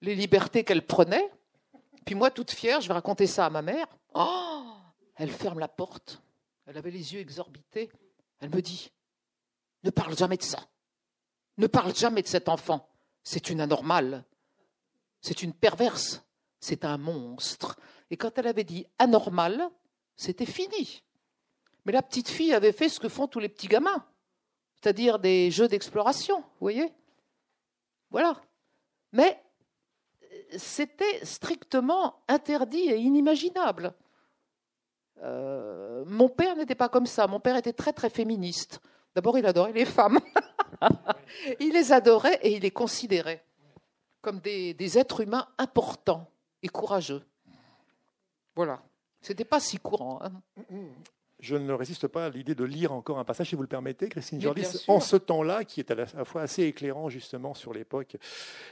[0.00, 1.30] les libertés qu'elle prenait.
[2.04, 3.86] Puis moi, toute fière, je vais raconter ça à ma mère.
[4.14, 4.74] Oh,
[5.16, 6.22] elle ferme la porte.
[6.66, 7.90] Elle avait les yeux exorbités.
[8.40, 8.92] Elle me dit,
[9.82, 10.58] ne parle jamais de ça.
[11.56, 12.88] Ne parle jamais de cet enfant.
[13.22, 14.24] C'est une anormale.
[15.20, 16.24] C'est une perverse
[16.64, 17.78] c'est un monstre.
[18.10, 19.70] Et quand elle avait dit anormal,
[20.16, 21.03] c'était fini.
[21.84, 24.04] Mais la petite fille avait fait ce que font tous les petits gamins,
[24.74, 26.92] c'est-à-dire des jeux d'exploration, vous voyez
[28.10, 28.40] Voilà.
[29.12, 29.40] Mais
[30.56, 33.94] c'était strictement interdit et inimaginable.
[35.22, 37.26] Euh, mon père n'était pas comme ça.
[37.26, 38.80] Mon père était très très féministe.
[39.14, 40.18] D'abord, il adorait les femmes.
[41.60, 43.44] il les adorait et il les considérait
[44.20, 46.26] comme des êtres humains importants
[46.62, 47.22] et courageux.
[48.56, 48.82] Voilà.
[49.20, 50.20] C'était pas si courant.
[50.22, 50.32] Hein.
[51.44, 54.08] Je ne résiste pas à l'idée de lire encore un passage, si vous le permettez,
[54.08, 58.16] Christine Jordi, en ce temps-là, qui est à la fois assez éclairant justement sur l'époque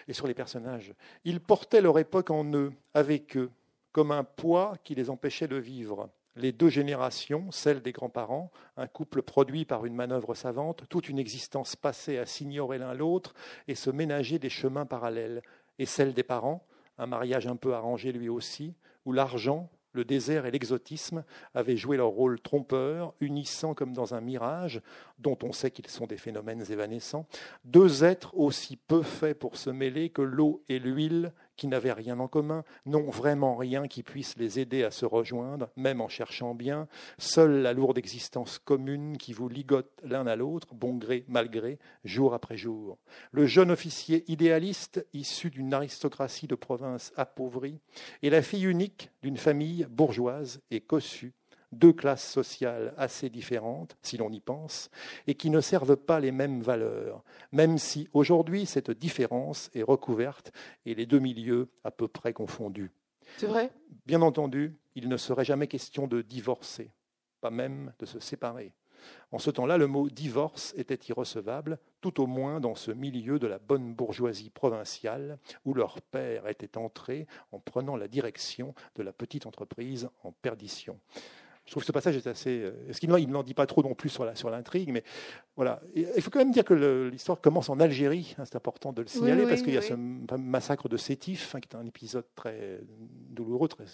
[0.09, 0.95] et sur les personnages.
[1.27, 3.51] Ils portaient leur époque en eux, avec eux,
[3.93, 6.09] comme un poids qui les empêchait de vivre.
[6.35, 11.19] Les deux générations, celle des grands-parents, un couple produit par une manœuvre savante, toute une
[11.19, 13.35] existence passée à s'ignorer l'un l'autre
[13.69, 15.43] et se ménager des chemins parallèles,
[15.79, 16.65] et celle des parents,
[16.97, 18.73] un mariage un peu arrangé lui aussi,
[19.05, 21.25] où l'argent, le désert et l'exotisme
[21.55, 24.81] avaient joué leur rôle trompeur, unissant comme dans un mirage,
[25.23, 27.27] dont on sait qu'ils sont des phénomènes évanescents,
[27.65, 32.19] deux êtres aussi peu faits pour se mêler que l'eau et l'huile, qui n'avaient rien
[32.19, 36.55] en commun, n'ont vraiment rien qui puisse les aider à se rejoindre, même en cherchant
[36.55, 41.51] bien, seule la lourde existence commune qui vous ligote l'un à l'autre, bon gré, mal
[41.51, 42.99] gré, jour après jour.
[43.31, 47.81] Le jeune officier idéaliste, issu d'une aristocratie de province appauvrie,
[48.23, 51.35] et la fille unique d'une famille bourgeoise et cossue,
[51.73, 54.91] deux classes sociales assez différentes, si l'on y pense,
[55.27, 60.53] et qui ne servent pas les mêmes valeurs, même si aujourd'hui cette différence est recouverte
[60.87, 62.91] et les deux milieux à peu près confondus.
[63.39, 63.71] C'est vrai?
[64.07, 66.91] Bien entendu, il ne serait jamais question de divorcer,
[67.41, 68.75] pas même de se séparer.
[69.33, 73.47] En ce temps-là, le mot divorce était irrecevable, tout au moins dans ce milieu de
[73.47, 79.13] la bonne bourgeoisie provinciale où leur père était entré en prenant la direction de la
[79.13, 81.01] petite entreprise en perdition.
[81.65, 82.61] Je trouve que ce passage est assez.
[82.63, 85.05] Euh, est-ce qu'il n'en dit pas trop non plus sur la sur l'intrigue, mais
[85.55, 85.81] voilà.
[85.95, 86.75] il faut quand même dire que
[87.11, 88.35] l'histoire commence en Algérie.
[88.39, 91.61] Hein, c'est important de le signaler parce qu'il y a ce massacre de Sétif, hein,
[91.61, 92.81] qui est un épisode très
[93.31, 93.85] douloureux, très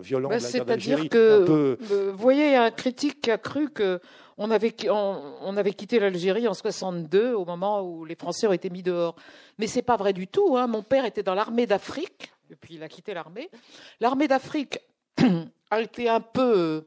[0.00, 1.08] violent bah, de la guerre d'Algérie.
[1.08, 1.78] que peu...
[1.90, 4.00] Euh, vous voyez, un critique qui a cru que
[4.36, 8.68] on avait, on, avait quitté l'Algérie en 62 au moment où les Français ont été
[8.68, 9.14] mis dehors.
[9.58, 10.56] Mais c'est pas vrai du tout.
[10.58, 10.66] Hein.
[10.66, 13.48] Mon père était dans l'armée d'Afrique, et puis il a quitté l'armée.
[14.00, 14.78] L'armée d'Afrique
[15.70, 16.84] a été un peu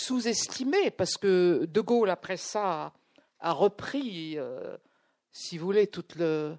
[0.00, 2.92] sous-estimé parce que De Gaulle, après ça,
[3.38, 4.76] a repris, euh,
[5.30, 6.56] si vous voulez, toute le,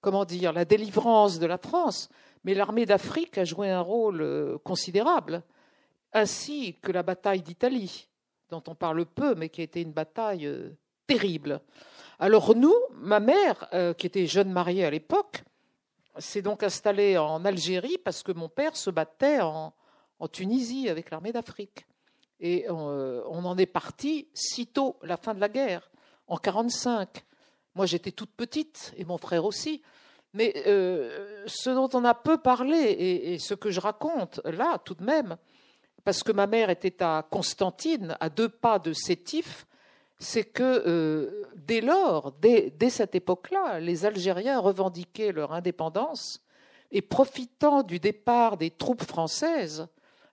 [0.00, 2.08] comment dire, la délivrance de la France.
[2.44, 5.42] Mais l'armée d'Afrique a joué un rôle euh, considérable,
[6.12, 8.08] ainsi que la bataille d'Italie,
[8.50, 10.70] dont on parle peu, mais qui a été une bataille euh,
[11.06, 11.60] terrible.
[12.18, 15.44] Alors nous, ma mère, qui était jeune mariée à l'époque,
[16.16, 19.72] s'est donc installée en Algérie parce que mon père se battait en
[20.32, 21.84] Tunisie avec l'armée d'Afrique.
[22.40, 25.90] Et euh, on, en est parti sitôt la fin de la guerre,
[26.28, 27.24] en 1945.
[27.74, 29.82] Moi, j'étais toute petite, et mon frère aussi.
[30.34, 34.94] Mais euh, ce dont on a peu parlé, et, ce que je raconte là, tout
[34.94, 35.36] de même,
[36.04, 39.66] parce que ma mère était à Constantine, à deux pas de Sétif,
[40.18, 46.42] c'est que euh, dès lors, dès, dès cette époque-là, les Algériens revendiquaient leur indépendance
[46.92, 49.86] et profitant du départ des troupes françaises,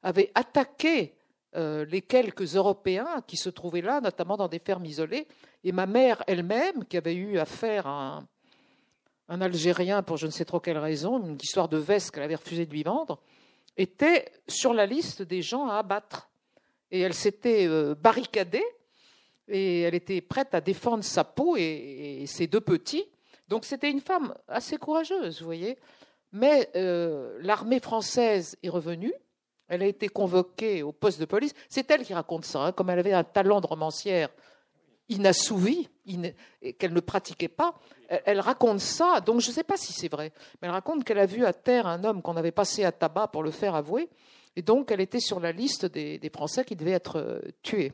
[0.03, 1.15] avaient attaqué
[1.55, 5.27] euh, les quelques Européens qui se trouvaient là, notamment dans des fermes isolées.
[5.63, 8.23] Et ma mère elle-même, qui avait eu affaire à
[9.29, 12.35] un, Algérien pour je ne sais trop quelle raison, une histoire de veste qu'elle avait
[12.35, 13.19] refusé de lui vendre,
[13.77, 16.29] était sur la liste des gens à abattre.
[16.91, 18.63] Et elle s'était euh, barricadée
[19.47, 23.05] et elle était prête à défendre sa peau et, ses deux petits.
[23.47, 25.77] Donc c'était une femme assez courageuse, vous voyez.
[26.31, 29.13] Mais euh, l'armée française est revenue
[29.67, 31.53] elle a été convoquée au poste de police.
[31.69, 34.29] C'est elle qui raconte ça, hein, comme elle avait un talent de romancière
[35.09, 35.89] inassouvi,
[36.77, 37.75] qu'elle ne pratiquait pas.
[38.25, 41.19] Elle, raconte ça, donc je ne sais pas si c'est vrai, mais elle raconte qu'elle
[41.19, 44.09] a vu à terre un homme qu'on avait passé à tabac pour le faire avouer,
[44.55, 47.93] et donc elle était sur la liste des, Français qui devaient être euh, tués.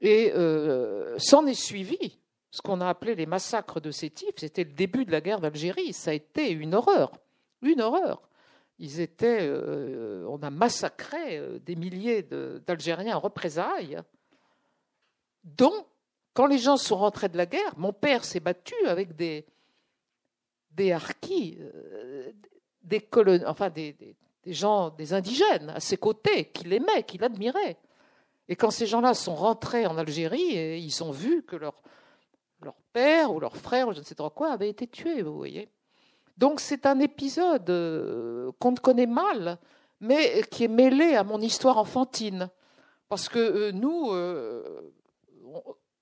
[0.00, 2.18] Et euh, s'en est suivi
[2.50, 5.92] ce qu'on a appelé les massacres de Sétif, c'était le début de la guerre d'Algérie,
[5.92, 7.12] ça a été une horreur,
[7.62, 8.22] une horreur.
[8.82, 14.00] Ils étaient, euh, on a massacré euh, des milliers d'Algériens en représailles,
[15.44, 15.84] dont,
[16.32, 19.44] quand les gens sont rentrés de la guerre, mon père s'est battu avec des,
[20.70, 22.32] des harkis, euh,
[22.82, 23.06] des,
[23.46, 23.92] enfin des,
[24.44, 27.76] des, gens, des indigènes à ses côtés, qu'il aimait, qu'il admirait.
[28.48, 31.82] Et quand ces gens-là sont rentrés en Algérie, ils ont vu que leur,
[32.62, 35.36] leur père ou leur frère, ou je ne sais trop quoi, avait été tué, vous
[35.36, 35.68] voyez.
[36.40, 39.58] Donc c'est un épisode euh, qu'on ne connaît mal,
[40.00, 42.48] mais qui est mêlé à mon histoire enfantine.
[43.10, 44.90] Parce que euh, nous, euh,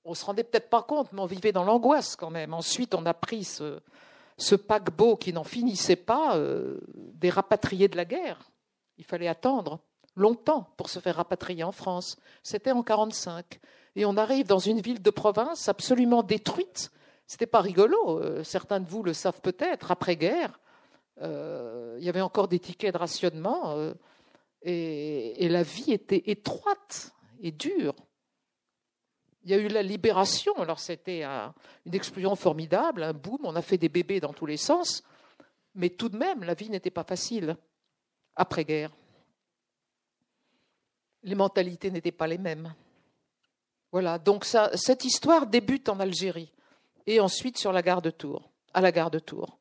[0.05, 2.55] on ne se rendait peut-être pas compte, mais on vivait dans l'angoisse quand même.
[2.55, 6.41] Ensuite, on a pris ce, paquebot qui n'en finissait pas,
[6.95, 8.39] des rapatriés de la guerre.
[8.97, 9.81] Il fallait attendre
[10.15, 12.17] longtemps pour se faire rapatrier en France.
[12.45, 13.59] C'était en 1945.
[13.97, 16.93] Et on arrive dans une ville de province absolument détruite,
[17.29, 18.21] c'était pas rigolo.
[18.21, 19.93] Euh, certains de vous le savent peut-être.
[19.93, 20.59] Après-guerre,
[21.21, 23.95] euh, il y avait encore des tickets de rationnement euh,
[24.63, 27.95] et, la vie était étroite et dure.
[29.45, 33.63] Il y a eu la libération, alors c'était une explosion formidable, un boom, on a
[33.63, 35.03] fait des bébés dans tous les sens,
[35.75, 37.57] mais tout de même, la vie n'était pas facile
[38.35, 38.91] après-guerre.
[41.23, 42.75] Les mentalités n'étaient pas les mêmes.
[43.93, 46.53] Voilà, donc cette histoire débute en Algérie
[47.09, 49.59] et ensuite sur la gare de Tours, à la gare de Tours.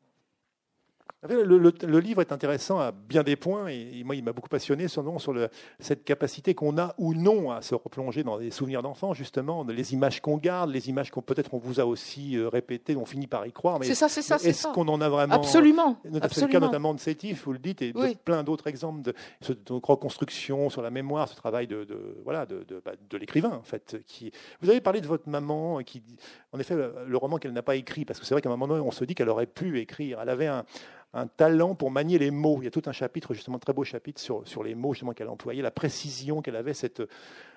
[1.23, 5.19] Le, livre est intéressant à bien des points et, moi il m'a beaucoup passionné sur,
[5.19, 9.15] sur le, cette capacité qu'on a ou non à se replonger dans des souvenirs d'enfants
[9.15, 12.95] justement, les images qu'on garde, les images qu'on peut-être on vous a aussi euh, répétées,
[12.95, 13.79] on finit par y croire.
[13.79, 14.35] Mais c'est ça, c'est ça.
[14.35, 15.97] Est-ce qu'on en a vraiment Absolument.
[16.31, 19.13] C'est le cas notamment de Sétif, vous le dites, et de plein d'autres exemples de,
[19.49, 21.87] de, reconstruction sur la mémoire, ce travail de,
[22.23, 23.97] voilà de, bah, de l'écrivain en fait.
[24.05, 24.31] Qui,
[24.61, 26.03] vous avez parlé de votre maman qui,
[26.57, 28.67] en effet, le roman qu'elle n'a pas écrit parce que c'est vrai qu'à un moment
[28.67, 30.19] donné on se dit qu'elle aurait pu écrire.
[30.21, 30.65] Elle avait un
[31.13, 32.57] un talent pour manier les mots.
[32.61, 35.13] Il y a tout un chapitre, justement, très beau chapitre sur, sur les mots justement
[35.13, 37.01] qu'elle employait, la précision qu'elle avait, cette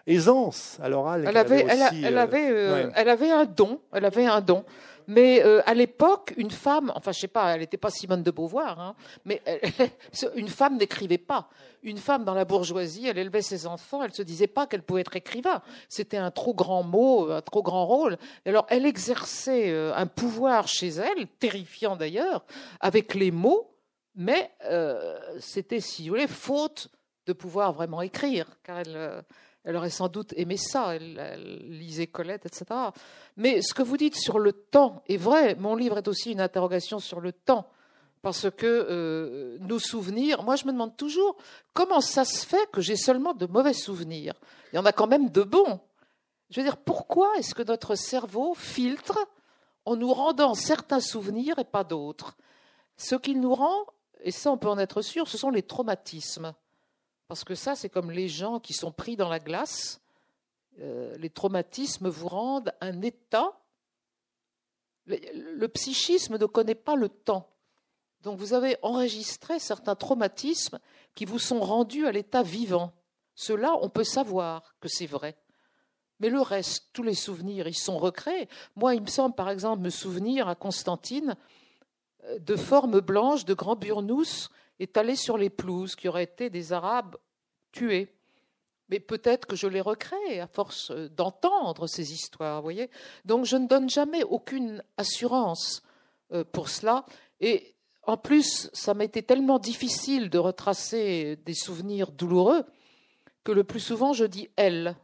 [0.06, 1.24] aisance à l'oral.
[1.26, 3.80] Elle, avait, elle, avait, euh, euh, elle avait un don.
[3.92, 4.64] Elle avait un don.
[5.10, 8.30] Mais euh, à l'époque, une femme, enfin je sais pas, elle n'était pas Simone de
[8.30, 8.94] Beauvoir, hein,
[9.24, 9.42] mais
[10.36, 11.50] une femme n'écrivait pas.
[11.82, 15.00] Une femme dans la bourgeoisie, elle élevait ses enfants, elle se disait pas qu'elle pouvait
[15.00, 15.62] être écrivain.
[15.88, 18.18] C'était un trop grand mot, un trop grand rôle.
[18.46, 22.44] alors elle exerçait euh, un pouvoir chez elle, terrifiant d'ailleurs,
[22.78, 23.74] avec les mots,
[24.14, 26.86] mais euh, c'était, si vous voulez, faute
[27.26, 29.24] de pouvoir vraiment écrire, car elle
[29.64, 32.64] elle aurait sans doute aimé ça, elle, lisait Colette, etc.
[33.36, 35.54] Mais ce que vous dites sur le temps est vrai.
[35.56, 37.68] Mon livre est aussi une interrogation sur le temps.
[38.22, 41.36] Parce que euh, nos souvenirs, moi je me demande toujours
[41.72, 44.34] comment ça se fait que j'ai seulement de mauvais souvenirs.
[44.72, 45.80] Il y en a quand même de bons.
[46.50, 49.18] Je veux dire, pourquoi est-ce que notre cerveau filtre
[49.86, 52.36] en nous rendant certains souvenirs et pas d'autres?
[52.96, 53.86] Ce qu'il nous rend,
[54.22, 56.52] et ça on peut en être sûr, ce sont les traumatismes.
[57.30, 60.00] Parce que ça, c'est comme les gens qui sont pris dans la glace.
[60.80, 63.56] Euh, les traumatismes vous rendent un état.
[65.06, 67.48] Le, psychisme ne connaît pas le temps.
[68.24, 70.80] Donc vous avez enregistré certains traumatismes
[71.14, 72.92] qui vous sont rendus à l'état vivant.
[73.36, 75.36] Cela, on peut savoir que c'est vrai.
[76.18, 78.48] Mais le reste, tous les souvenirs, ils sont recréés.
[78.74, 81.36] Moi, il me semble, par exemple, me souvenir à Constantine
[82.24, 84.48] euh, de formes blanches de grands burnous
[84.80, 87.16] étalés sur les pelouses, qui auraient été des Arabes
[87.70, 88.12] tués.
[88.88, 92.90] Mais peut-être que je les recrée à force euh, d'entendre ces histoires, voyez.
[93.24, 95.82] Donc je ne donne jamais aucune assurance
[96.32, 97.06] euh, pour cela.
[97.40, 102.64] Et en plus, ça été tellement difficile de retracer des souvenirs douloureux
[103.44, 104.96] que le plus souvent je dis elle.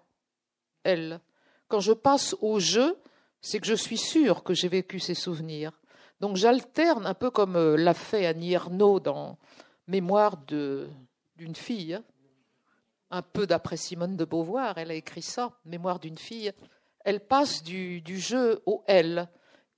[0.82, 1.20] Elle.
[1.68, 2.98] Quand je passe au jeu,
[3.40, 5.72] c'est que je suis sûre que j'ai vécu ces souvenirs.
[6.20, 9.38] Donc j'alterne un peu comme euh, l'a fait Annie Ernaux dans
[9.86, 12.00] Mémoire d'une fille.
[13.10, 16.52] Un peu d'après Simone de Beauvoir, elle a écrit ça, Mémoire d'une fille.
[17.04, 19.28] Elle passe du, jeu au elle.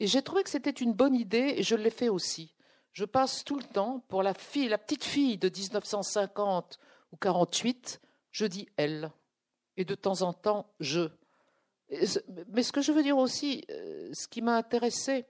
[0.01, 2.55] Et j'ai trouvé que c'était une bonne idée et je l'ai fait aussi.
[2.93, 6.79] Je passe tout le temps, pour la fille, la petite fille de 1950
[7.13, 8.01] ou 48,
[8.31, 9.13] je dis elle.
[9.77, 11.11] Et de temps en temps, je.
[12.49, 15.27] Mais ce que je veux dire aussi, euh, ce qui m'a intéressé,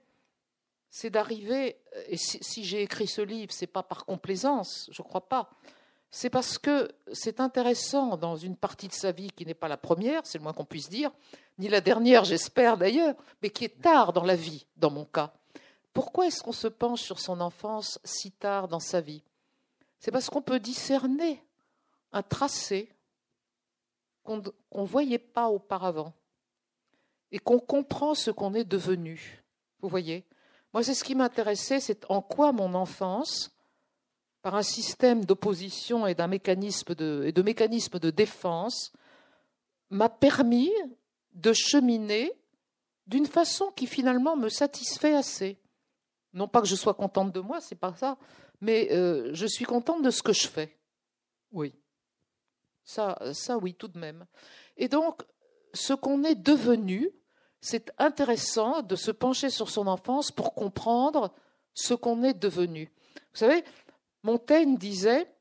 [0.89, 1.77] c'est d'arriver,
[2.07, 5.49] et si, j'ai écrit ce livre, c'est pas par complaisance, je crois pas,
[6.11, 9.77] c'est parce que c'est intéressant dans une partie de sa vie qui n'est pas la
[9.77, 11.11] première, c'est le moins qu'on puisse dire,
[11.59, 15.31] ni la dernière, j'espère d'ailleurs, mais qui est tard dans la vie, dans mon cas.
[15.93, 19.21] Pourquoi est-ce qu'on se penche sur son enfance si tard dans sa vie?
[19.99, 21.43] C'est parce qu'on peut discerner
[22.11, 22.89] un tracé
[24.23, 26.13] qu'on ne voyait pas auparavant
[27.31, 29.43] et qu'on comprend ce qu'on est devenu.
[29.81, 30.25] Vous voyez?
[30.73, 33.51] Moi, c'est ce qui m'intéressait, c'est en quoi mon enfance
[34.41, 38.93] par un système d'opposition et d'un mécanisme de, et de mécanismes de défense,
[39.89, 40.71] m'a permis
[41.33, 42.31] de cheminer
[43.07, 45.59] d'une façon qui finalement me satisfait assez.
[46.33, 48.17] Non pas que je sois contente de moi, c'est pas ça,
[48.61, 50.77] mais euh, je suis contente de ce que je fais.
[51.51, 51.73] Oui.
[52.83, 54.25] Ça, ça oui, tout de même.
[54.77, 55.23] Et donc,
[55.73, 57.11] ce qu'on est devenu,
[57.61, 61.31] c'est intéressant de se pencher sur son enfance pour comprendre
[61.73, 62.91] ce qu'on est devenu.
[63.15, 63.63] Vous savez,
[64.23, 65.31] Montaigne disait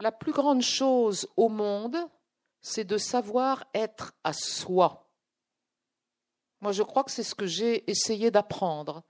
[0.00, 1.96] La plus grande chose au monde,
[2.60, 5.08] c'est de savoir être à soi.
[6.60, 9.02] Moi, je crois que c'est ce que j'ai essayé d'apprendre,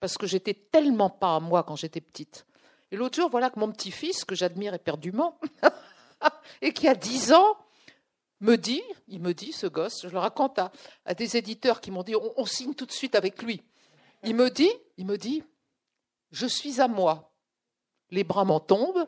[0.00, 2.46] parce que j'étais tellement pas à moi quand j'étais petite.
[2.90, 5.38] Et l'autre jour, voilà que mon petit-fils, que j'admire éperdument,
[6.62, 7.56] et qui a 10 ans,
[8.40, 12.02] me dit, il me dit, ce gosse, je le raconte à, des éditeurs qui m'ont
[12.02, 13.62] dit, on, signe tout de suite avec lui.
[14.22, 15.42] Il me dit, il me dit,
[16.30, 17.32] je suis à moi.
[18.10, 19.06] Les bras m'en tombent.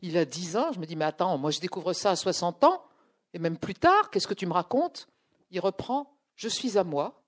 [0.00, 0.72] Il a 10 ans.
[0.72, 2.84] Je me dis, mais attends, moi je découvre ça à 60 ans,
[3.32, 5.08] et même plus tard, qu'est-ce que tu me racontes?
[5.50, 7.22] Il reprend, je suis à moi,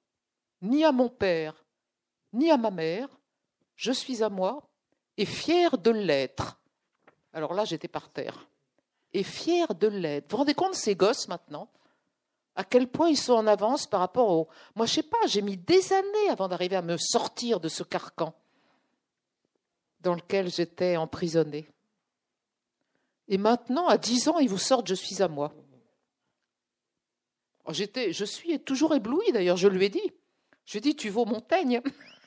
[0.63, 1.65] ni à mon père,
[2.33, 3.09] ni à ma mère,
[3.77, 4.69] je suis à moi,
[5.17, 6.61] et fier de l'être.
[7.33, 8.50] Alors là, j'étais par terre
[9.13, 10.25] et fier de l'être.
[10.25, 11.69] Vous vous rendez compte, ces gosses maintenant
[12.57, 14.49] à quel point ils sont en avance par rapport au.
[14.75, 17.83] Moi, je sais pas, j'ai mis des années avant d'arriver à me sortir de ce
[17.83, 18.35] carcan
[20.01, 21.67] dans lequel j'étais emprisonnée.
[23.29, 25.55] Et maintenant, à 10 ans, ils vous sortent Je suis à moi.
[27.69, 30.13] J'étais, je suis toujours éblouie d'ailleurs, je lui ai dit.
[30.67, 31.81] Je lui ai dit Tu vaux Montaigne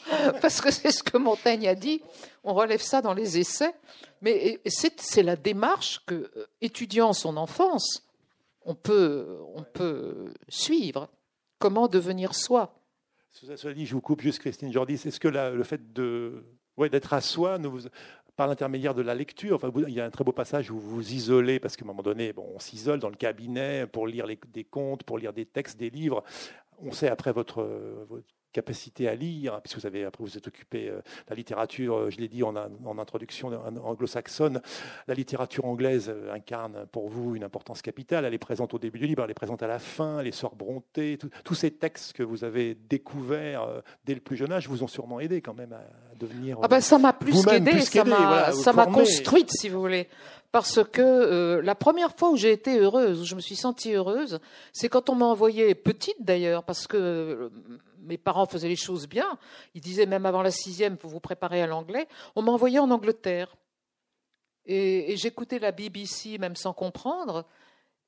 [0.40, 2.02] Parce que c'est ce que Montaigne a dit.
[2.44, 3.74] On relève ça dans les essais.
[4.20, 8.04] Mais c'est la démarche que, euh, étudiant son enfance,
[8.64, 9.38] on peut,
[10.48, 11.08] suivre.
[11.58, 12.74] Comment devenir soi?
[13.32, 14.94] Cela dit, je vous coupe juste, Christine Jordi.
[14.94, 16.44] Est-ce que le fait de,
[16.76, 17.58] ouais, d'être à soi,
[18.36, 20.96] par l'intermédiaire de la lecture, enfin, il y a un très beau passage où vous
[20.96, 24.26] vous isolez, parce qu'à un moment donné, bon, on s'isole dans le cabinet pour lire
[24.26, 26.22] des contes, pour lire des textes, des livres.
[26.78, 27.66] On sait après votre
[28.52, 32.10] capacité à lire, puisque vous avez après vous êtes occupé de euh, la littérature, euh,
[32.10, 33.50] je l'ai dit en, en introduction
[33.82, 34.60] anglo-saxonne,
[35.08, 38.24] la littérature anglaise euh, incarne pour vous une importance capitale.
[38.24, 40.22] Elle est présente au début du livre, elle est présente à la fin.
[40.22, 44.68] Les Sœurs Brontë, tous ces textes que vous avez découverts dès le plus jeune âge
[44.68, 45.82] vous ont sûrement aidé quand même à
[46.16, 46.58] devenir.
[46.62, 50.08] Ah ben ça m'a plus qu'aidé, ça m'a construite si vous voulez
[50.52, 54.38] parce que la première fois où j'ai été heureuse, où je me suis sentie heureuse,
[54.72, 57.50] c'est quand on m'a envoyé petite d'ailleurs, parce que
[58.02, 59.38] mes parents faisaient les choses bien.
[59.74, 62.08] Ils disaient même avant la sixième, pour vous préparer à l'anglais.
[62.34, 63.56] On m'a envoyé en Angleterre.
[64.64, 67.46] Et, j'écoutais la BBC même sans comprendre.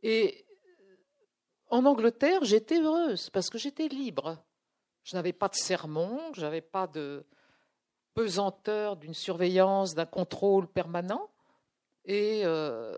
[0.03, 0.45] Et
[1.69, 4.39] en Angleterre, j'étais heureuse parce que j'étais libre.
[5.03, 7.25] Je n'avais pas de sermon, je n'avais pas de
[8.15, 11.31] pesanteur d'une surveillance, d'un contrôle permanent.
[12.05, 12.97] Et euh,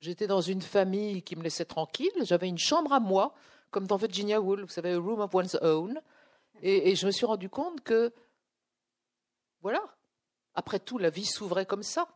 [0.00, 2.12] j'étais dans une famille qui me laissait tranquille.
[2.22, 3.34] J'avais une chambre à moi
[3.76, 6.00] comme dans Virginia Woolf, vous savez, A Room of One's Own.
[6.62, 8.10] Et, je me suis rendu compte que,
[9.60, 9.82] voilà,
[10.54, 12.08] après tout, la vie s'ouvrait comme ça.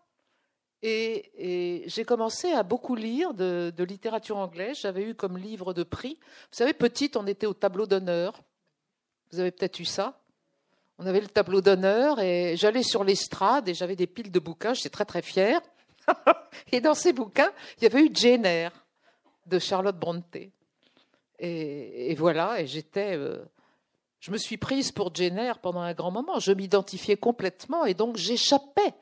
[0.81, 4.79] Et, j'ai commencé à beaucoup lire de, littérature anglaise.
[4.81, 6.19] J'avais eu comme livre de prix.
[6.51, 8.41] Vous savez, petite, on était au tableau d'honneur.
[9.31, 10.19] Vous avez peut-être eu ça.
[10.97, 14.73] On avait le tableau d'honneur et j'allais sur l'estrade et j'avais des piles de bouquins.
[14.73, 15.61] J'étais très très fière.
[16.73, 18.73] et dans ces bouquins, il y avait eu Jane Eyre
[19.45, 20.53] de Charlotte Brontë.
[21.41, 23.17] Et, voilà, et j'étais.
[23.17, 23.39] Euh,
[24.19, 26.39] je me suis prise pour Jenner pendant un grand moment.
[26.39, 28.95] Je m'identifiais complètement et donc j'échappais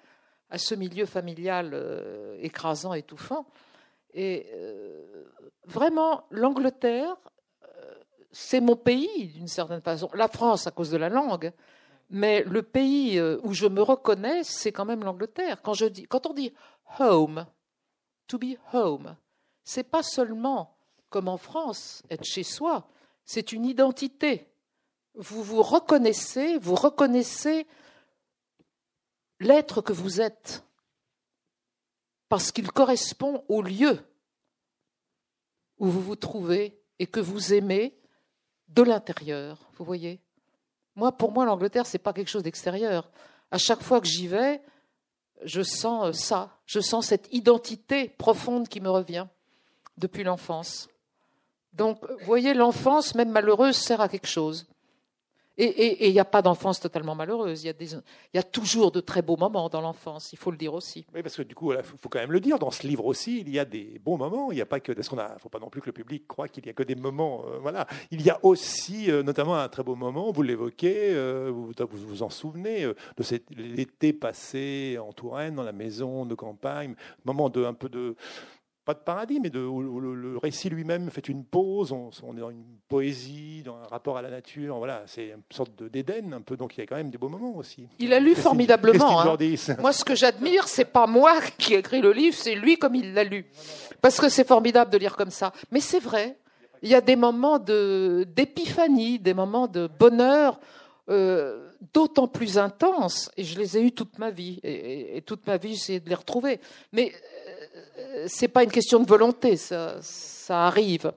[0.49, 3.47] à ce milieu familial euh, écrasant, étouffant.
[4.14, 5.24] Et euh,
[5.66, 7.16] vraiment, l'Angleterre,
[8.30, 10.09] c'est mon pays d'une certaine façon.
[10.14, 11.51] La France à cause de la langue,
[12.11, 15.61] mais le pays où je me reconnais, c'est quand même l'Angleterre.
[15.62, 15.74] Quand,
[16.09, 16.55] quand on dit
[17.01, 17.47] home,
[18.28, 19.16] to be home,
[19.64, 20.78] c'est pas seulement
[21.11, 22.88] comme en France, être chez soi,
[23.24, 24.46] c'est une identité.
[25.14, 27.66] Vous vous reconnaissez, vous reconnaissez
[29.40, 30.64] l'être que vous êtes,
[32.28, 33.98] parce qu'il correspond au lieu
[35.78, 37.98] où vous vous trouvez et que vous aimez
[38.68, 39.70] de l'intérieur.
[39.76, 40.20] Vous voyez
[40.94, 43.11] Moi, pour moi, l'Angleterre, c'est pas quelque chose d'extérieur.
[43.50, 44.61] À chaque fois que j'y vais,
[45.42, 49.26] je sens ça, je sens cette identité profonde qui me revient
[49.96, 50.88] depuis l'enfance.
[51.73, 54.66] Donc, vous voyez, l'enfance, même malheureuse, sert à quelque chose.
[55.61, 57.64] Et il n'y a pas d'enfance totalement malheureuse.
[57.64, 60.73] Il y, y, a toujours de très beaux moments dans l'enfance, il faut le dire
[60.73, 61.05] aussi.
[61.12, 63.41] Oui, parce que du coup, il faut quand même le dire, dans ce livre aussi,
[63.41, 64.53] il y a des bons moments.
[64.53, 66.75] Il a pas ne faut pas non plus que le public croit qu'il n'y a
[66.75, 67.43] que des moments.
[67.49, 67.89] Euh, voilà.
[68.12, 72.23] Il y a aussi, euh, notamment, un très beau moment, vous l'évoquez, euh, vous, vous,
[72.23, 73.25] en souvenez, de
[73.57, 76.95] l'été passé en Touraine, dans la maison de campagne,
[77.25, 78.14] moment de un peu de
[78.89, 82.64] pas de paradis, mais de, le, récit lui-même fait une pause, on, est dans une
[82.89, 86.74] poésie, dans un rapport à la nature, voilà, c'est une sorte d'Éden un peu, donc
[86.74, 87.86] il y a quand même des beaux moments aussi.
[87.99, 89.20] Il a lu formidablement.
[89.20, 89.36] Hein.
[89.78, 92.95] Moi, ce que j'admire, c'est pas moi qui ai écrit le livre, c'est lui comme
[92.95, 93.45] il l'a lu,
[94.01, 95.53] parce que c'est formidable de lire comme ça.
[95.70, 96.39] Mais c'est vrai,
[96.80, 100.59] il y a des moments d'épiphanie, des moments de bonheur.
[101.11, 101.64] Euh,
[101.95, 105.57] d'autant plus intenses, et je les ai eus toute ma vie, et, et toute ma
[105.57, 106.61] vie j'ai essayé de les retrouver.
[106.93, 107.12] Mais
[108.27, 110.01] c'est pas une question de volonté, ça,
[110.51, 111.12] arrive.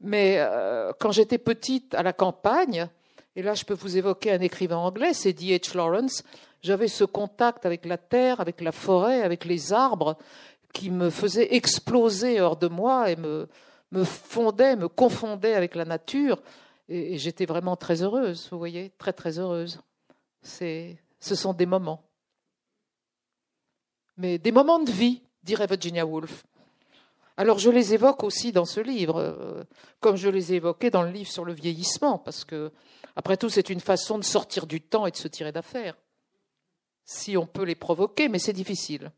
[0.00, 2.88] Mais euh, quand j'étais petite à la campagne,
[3.36, 5.76] et là je peux vous évoquer un écrivain anglais, c'est D.H.
[5.76, 6.24] Lawrence,
[6.62, 10.16] j'avais ce contact avec la terre, avec la forêt, avec les arbres,
[10.72, 13.48] qui me faisait exploser hors de moi et me,
[13.92, 16.40] me fondait, me confondait avec la nature.
[16.88, 19.80] Et, j'étais vraiment très heureuse, vous voyez, très très heureuse.
[20.42, 22.02] Ce sont des moments.
[24.16, 26.44] Mais des moments de vie, dirait Virginia Woolf.
[27.36, 29.64] Alors je les évoque aussi dans ce livre, euh,
[30.00, 32.70] comme je les ai évoqués dans le livre sur le vieillissement, parce que,
[33.16, 35.96] après tout, c'est une façon de sortir du temps et de se tirer d'affaire.
[37.04, 39.10] Si on peut les provoquer, mais c'est difficile.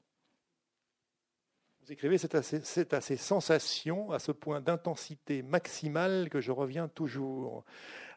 [1.84, 2.34] Vous écrivez, c'est
[2.94, 7.64] à, ces sensations, à ce point d'intensité maximale que je reviens toujours.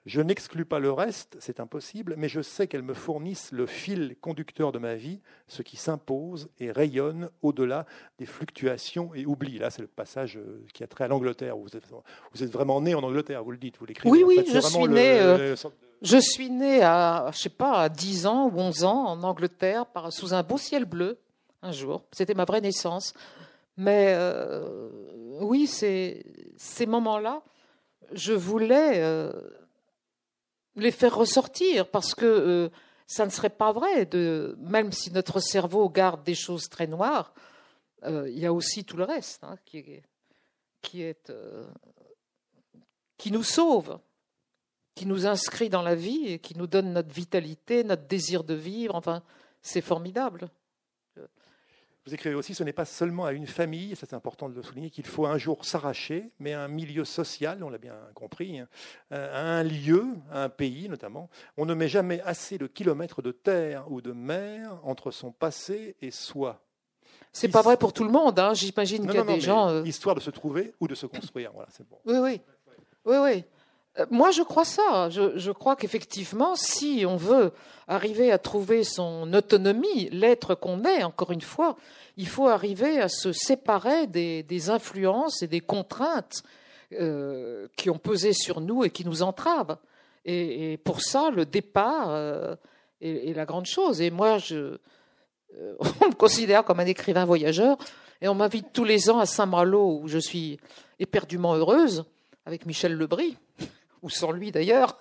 [0.05, 4.17] Je n'exclus pas le reste, c'est impossible, mais je sais qu'elles me fournissent le fil
[4.21, 7.87] conducteur de ma vie, ce qui s'impose et rayonne au-delà
[8.19, 9.57] des fluctuations et oublie.
[9.57, 11.57] Là, c'est le passage euh, qui a trait à l'Angleterre.
[11.57, 11.85] Vous êtes,
[12.33, 14.11] vous êtes vraiment né en Angleterre, vous le dites, vous l'écrivez.
[14.11, 15.55] Oui, oui, je, suis né, euh,
[16.03, 19.87] je suis né à, je sais pas, à 10 ans ou 11 ans en Angleterre
[19.87, 21.17] par, sous un beau ciel bleu
[21.63, 22.03] un jour.
[22.11, 23.15] C'était ma vraie naissance.
[23.77, 24.89] Mais euh,
[25.41, 27.43] oui, ces moments-là,
[28.13, 29.03] je voulais
[30.75, 32.69] les faire ressortir parce que euh,
[33.07, 34.07] ça ne serait pas vrai.
[34.57, 37.33] Même si notre cerveau garde des choses très noires,
[38.03, 40.03] euh, il y a aussi tout le reste hein, qui,
[41.29, 41.65] euh,
[43.17, 43.99] qui nous sauve,
[44.95, 48.53] qui nous inscrit dans la vie et qui nous donne notre vitalité, notre désir de
[48.53, 48.95] vivre.
[48.95, 49.23] Enfin,
[49.61, 50.49] c'est formidable.
[52.05, 54.91] Vous écrivez aussi, ce n'est pas seulement à une famille, c'est important de le souligner,
[54.91, 58.67] qu'il faut un jour s'arracher, mais à un milieu social, on l'a bien compris, hein,
[59.09, 61.31] à un lieu, à un pays notamment.
[61.57, 65.95] On ne met jamais assez de kilomètres de terre ou de mer entre son passé
[65.99, 66.61] et soi.
[67.33, 68.53] C'est pas vrai pour tout le monde, hein.
[68.53, 69.69] j'imagine qu'il y a des gens.
[69.69, 71.97] Euh, histoire de se trouver ou de se construire, voilà, c'est bon.
[72.05, 72.41] Oui, oui.
[73.05, 73.43] Oui, oui.
[73.99, 75.09] Euh, moi, je crois ça.
[75.09, 77.51] Je, crois qu'effectivement, si on veut
[77.87, 81.75] arriver à trouver son autonomie, l'être qu'on est, encore une fois,
[82.17, 86.43] il faut arriver à se séparer des, influences et des contraintes
[86.93, 89.77] euh, qui ont pesé sur nous et qui nous entravent.
[90.25, 92.55] Et, pour ça, le départ euh,
[92.99, 94.01] est, la grande chose.
[94.01, 94.77] Et moi, je,
[95.79, 97.77] on me considère comme un écrivain voyageur,
[98.21, 100.57] et on m'invite tous les ans à Saint-Malo, où je suis
[100.99, 102.05] éperdument heureuse,
[102.45, 103.37] avec Michel Lebris
[104.05, 104.99] ou sans lui d'ailleurs,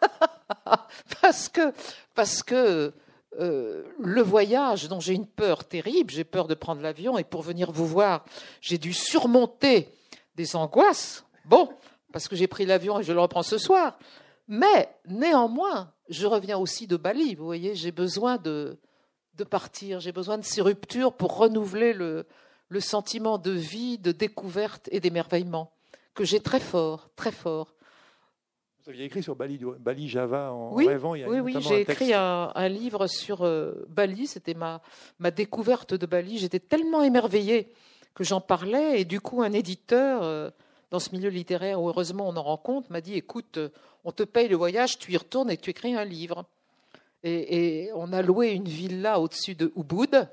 [1.21, 1.73] parce que,
[2.15, 2.93] parce que
[3.39, 7.43] euh, le voyage dont j'ai une peur terrible, j'ai peur de prendre l'avion et pour
[7.43, 8.25] venir vous voir,
[8.63, 9.93] j'ai dû surmonter
[10.37, 11.25] des angoisses.
[11.45, 11.69] Bon,
[12.13, 13.99] parce que j'ai pris l'avion et je le reprends ce soir.
[14.49, 17.35] Mais néanmoins, je reviens aussi de Bali.
[17.35, 18.79] Vous voyez, j'ai besoin de,
[19.35, 22.27] de partir, j'ai besoin de ces ruptures pour renouveler le,
[22.69, 25.73] le sentiment de vie, de découverte et d'émerveillement
[26.15, 27.75] que j'ai très fort, très fort.
[28.85, 31.15] Vous aviez écrit sur Bali, Bali Java en oui, rêvant.
[31.15, 34.27] Il y a oui, oui, j'ai écrit un, livre sur euh, Bali.
[34.27, 34.83] C'était ma,
[35.19, 36.37] ma découverte de Bali.
[36.37, 37.73] J'étais tellement émerveillée
[38.15, 39.01] que j'en parlais.
[39.01, 40.51] Et du coup, un éditeur euh,
[40.91, 43.71] dans ce milieu littéraire, où heureusement on en rencontre, m'a dit écoute, euh,
[44.05, 46.45] on te paye le voyage, tu y retournes et tu écris un livre.
[47.23, 50.29] Et, et on a loué une villa au-dessus de Ubud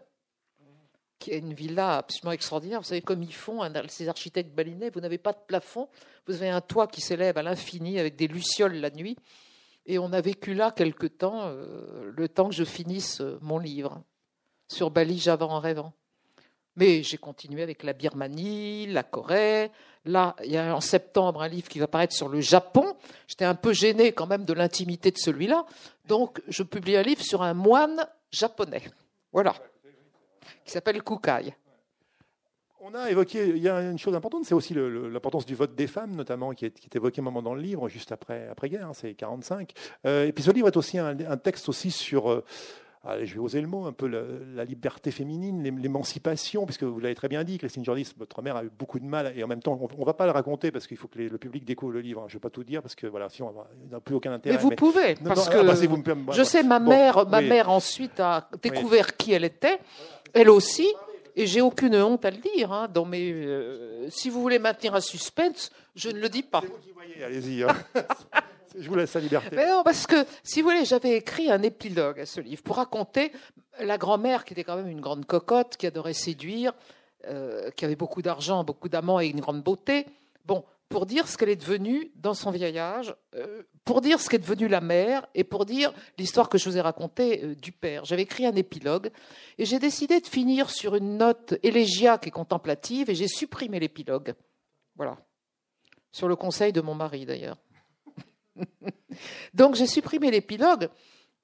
[1.21, 2.81] qui est une villa absolument extraordinaire.
[2.81, 5.87] Vous savez, comme ils font, ces architectes balinais, vous n'avez pas de plafond,
[6.25, 9.15] vous avez un toit qui s'élève à l'infini avec des lucioles la nuit.
[9.85, 13.59] Et on a vécu là quelque temps, euh, le temps que je finisse euh, mon
[13.59, 14.01] livre
[14.67, 15.93] sur Bali, Java en rêvant.
[16.75, 19.71] Mais j'ai continué avec la Birmanie, la Corée.
[20.05, 22.95] Là, il y a en septembre un livre qui va paraître sur le Japon.
[23.27, 25.65] J'étais un peu gênée quand même de l'intimité de celui-là.
[26.05, 28.83] Donc, je publie un livre sur un moine japonais.
[29.33, 29.53] Voilà
[30.63, 31.53] qui s'appelle Kukai.
[32.83, 35.85] On a évoqué, il y a une chose importante, c'est aussi l'importance du vote des
[35.85, 38.69] femmes, notamment, qui est, qui est, évoqué un moment dans le livre, juste après, après
[38.69, 39.71] guerre, hein, c'est 45.
[40.07, 42.43] Euh, et puis ce livre est aussi un, texte aussi sur, euh,
[43.03, 47.15] allez, je vais oser le mot, un peu la, liberté féminine, l'émancipation, puisque vous l'avez
[47.15, 49.61] très bien dit, Christine Jordis, votre mère a eu beaucoup de mal, et en même
[49.61, 52.01] temps, on ne va pas le raconter parce qu'il faut que le public découvre le
[52.01, 52.25] livre.
[52.27, 54.57] Je ne vais pas tout dire parce que voilà, sinon, il n'a plus aucun intérêt.
[54.57, 58.49] Mais vous pouvez, parce que ah, bah, je sais, ma mère, ma mère ensuite a
[58.61, 59.79] découvert qui elle était,
[60.33, 60.87] elle aussi.
[61.35, 62.73] Et j'ai aucune honte à le dire.
[62.73, 66.59] Hein, dans mes, euh, si vous voulez maintenir un suspense, je ne le dis pas.
[66.61, 67.63] C'est vous qui voyez, allez-y.
[67.63, 67.69] Hein.
[68.77, 69.55] je vous laisse la liberté.
[69.55, 73.31] Non, parce que, si vous voulez, j'avais écrit un épilogue à ce livre pour raconter
[73.79, 76.73] la grand-mère, qui était quand même une grande cocotte, qui adorait séduire,
[77.27, 80.05] euh, qui avait beaucoup d'argent, beaucoup d'amants et une grande beauté.
[80.45, 84.29] Bon, pour dire ce qu'elle est devenue dans son vieil âge, euh, pour dire ce
[84.29, 87.71] qu'est devenue la mère et pour dire l'histoire que je vous ai racontée euh, du
[87.71, 88.05] père.
[88.05, 89.09] J'avais écrit un épilogue
[89.57, 94.33] et j'ai décidé de finir sur une note élégiaque et contemplative et j'ai supprimé l'épilogue.
[94.95, 95.17] Voilà.
[96.11, 97.57] Sur le conseil de mon mari d'ailleurs.
[99.53, 100.89] Donc j'ai supprimé l'épilogue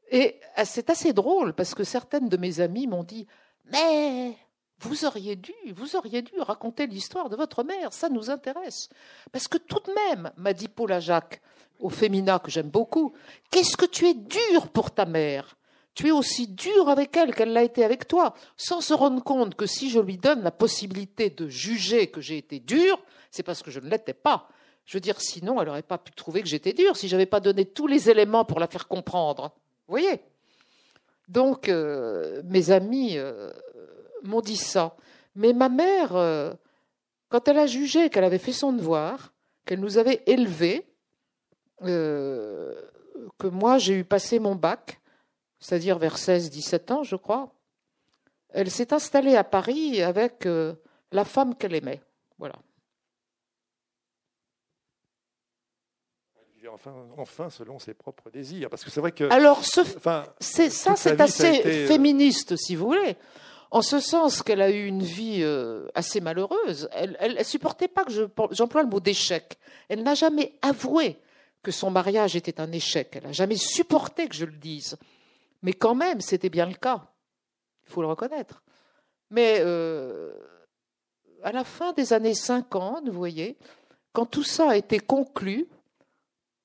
[0.10, 3.28] et euh, c'est assez drôle parce que certaines de mes amies m'ont dit
[3.72, 4.36] Mais
[4.80, 8.90] vous auriez dû, vous auriez dû raconter l'histoire de votre mère, ça nous intéresse.
[9.32, 11.42] Parce que tout de même, m'a dit Paula Jacques,
[11.80, 13.14] au féminin que j'aime beaucoup,
[13.52, 15.58] qu'est-ce que tu es dur pour ta mère?
[15.94, 19.56] Tu es aussi dur avec elle qu'elle l'a été avec toi, sans se rendre compte
[19.56, 23.02] que si je lui donne la possibilité de juger que j'ai été dur,
[23.32, 24.48] c'est parce que je ne l'étais pas.
[24.88, 27.26] Je veux dire, sinon, elle n'aurait pas pu trouver que j'étais dur si je n'avais
[27.26, 29.52] pas donné tous les éléments pour la faire comprendre.
[29.88, 30.22] Vous voyez?
[31.28, 33.52] Donc, euh, mes amis euh,
[34.24, 34.96] m'ont dit ça.
[35.36, 36.54] Mais ma mère, euh,
[37.28, 39.34] quand elle a jugé qu'elle avait fait son devoir,
[39.66, 40.86] qu'elle nous avait élevés,
[41.82, 42.74] que
[43.44, 45.00] moi j'ai eu passé mon bac,
[45.60, 47.54] c'est-à-dire vers 16-17 ans, je crois,
[48.50, 50.48] elle s'est installée à Paris avec
[51.12, 52.02] la femme qu'elle aimait.
[52.40, 52.56] Voilà.
[56.80, 58.70] Enfin, enfin, selon ses propres désirs.
[58.70, 59.24] Parce que c'est vrai que.
[59.32, 63.18] Alors, c'est ça, c'est assez féministe, si vous voulez
[63.72, 66.90] en ce sens qu'elle a eu une vie euh, assez malheureuse.
[66.94, 68.12] Elle ne supportait pas que
[68.52, 69.58] j'emploie le mot d'échec.
[69.90, 71.18] Elle n'a jamais avoué
[71.64, 73.10] que son mariage était un échec.
[73.16, 74.98] Elle n'a jamais supporté que je le dise.
[75.64, 77.08] Mais quand même, c'était bien le cas.
[77.86, 78.64] Il faut le reconnaître.
[79.32, 80.32] Mais euh,
[81.44, 83.58] à la fin des années 50, vous voyez,
[84.14, 85.68] quand tout ça a été conclu,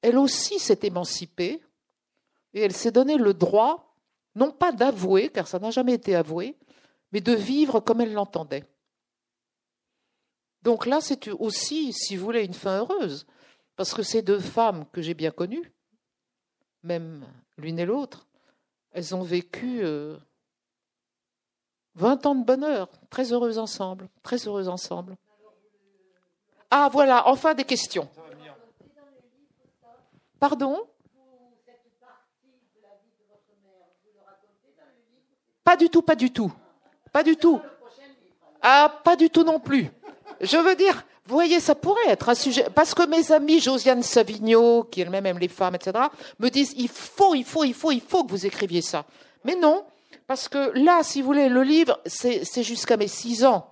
[0.03, 1.63] elle aussi s'est émancipée
[2.55, 3.97] et elle s'est donné le droit,
[4.35, 6.59] non pas d'avouer, car ça n'a jamais été avoué,
[7.13, 8.65] mais de vivre comme elle l'entendait.
[10.63, 13.27] Donc là, c'est aussi, si vous voulez, une fin heureuse,
[13.77, 15.73] parce que ces deux femmes que j'ai bien connues,
[16.83, 17.25] même
[17.57, 18.27] l'une et l'autre,
[18.93, 20.19] elles ont vécu 20 euh,
[22.29, 25.17] ans de bonheur, très heureuses ensemble, très heureuses ensemble.
[26.71, 28.09] Ah voilà, enfin des questions.
[30.43, 30.77] Pardon
[35.63, 36.53] Pas du tout, pas du tout.
[37.13, 37.61] Pas du tout.
[38.61, 39.89] Ah, pas du tout non plus.
[40.41, 42.67] Je veux dire, vous voyez, ça pourrait être un sujet.
[42.75, 46.07] Parce que mes amis, Josiane Savigno, qui elle-même aime les femmes, etc.,
[46.41, 49.05] me disent il faut, il faut, il faut, il faut que vous écriviez ça.
[49.45, 49.85] Mais non,
[50.27, 53.72] parce que là, si vous voulez, le livre, c'est jusqu'à mes six ans.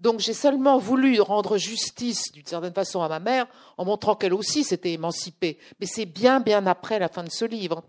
[0.00, 3.46] Donc j'ai seulement voulu rendre justice, d'une certaine façon, à ma mère,
[3.76, 5.58] en montrant qu'elle aussi s'était émancipée.
[5.80, 7.82] Mais c'est bien, bien après la fin de ce livre.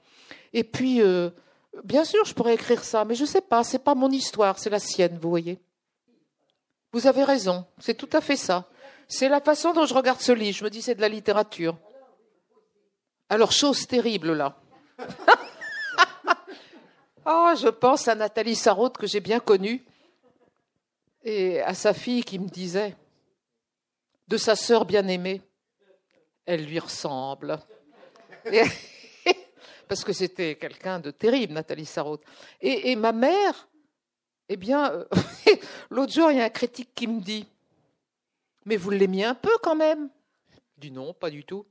[0.54, 1.30] Et puis, euh,
[1.84, 4.58] Bien sûr, je pourrais écrire ça, mais je ne sais pas, c'est pas mon histoire,
[4.60, 5.60] c'est la sienne, vous voyez.
[6.92, 8.66] Vous avez raison, c'est tout à fait ça.
[9.08, 10.58] C'est la façon dont je regarde ce livre.
[10.58, 11.78] Je me dis, c'est de la littérature.
[13.30, 14.56] Alors, chose terrible là.
[17.26, 19.86] oh, je pense à Nathalie Sarraute que j'ai bien connue
[21.24, 22.96] et à sa fille qui me disait
[24.28, 25.42] de sa sœur bien-aimée,
[26.46, 27.60] elle lui ressemble
[29.88, 32.24] parce que c'était quelqu'un de terrible, Nathalie Sarraute.
[32.62, 33.68] Et, ma mère,
[34.48, 35.06] eh bien,
[35.90, 37.48] l'autre jour, il y a un critique qui me dit
[38.66, 40.10] Mais vous l'aimiez un peu quand même?
[40.76, 41.66] Je dis non, pas du tout.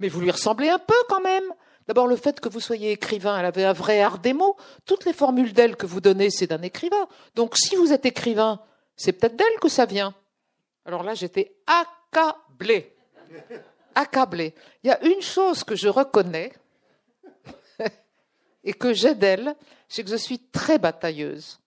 [0.00, 1.44] Mais vous lui ressemblez un peu quand même?
[1.86, 4.56] D'abord, le fait que vous soyez écrivain, elle avait un vrai art des mots.
[4.86, 7.08] Toutes les formules d'elle que vous donnez, c'est d'un écrivain.
[7.34, 8.60] Donc, si vous êtes écrivain,
[8.96, 10.14] c'est peut-être d'elle que ça vient.
[10.86, 12.94] Alors là, j'étais accablée.
[13.94, 14.54] Accablée.
[14.82, 16.52] Il y a une chose que je reconnais,
[18.64, 19.54] et que j'ai d'elle,
[19.88, 21.60] c'est que je suis très batailleuse.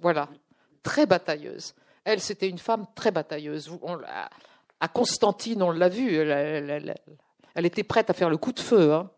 [0.00, 0.28] Voilà,
[0.82, 1.74] très batailleuse.
[2.04, 3.70] Elle, c'était une femme très batailleuse.
[4.80, 8.92] à Constantine, on l'a vu, elle, était prête à faire le coup de feu.
[8.92, 9.10] Hein.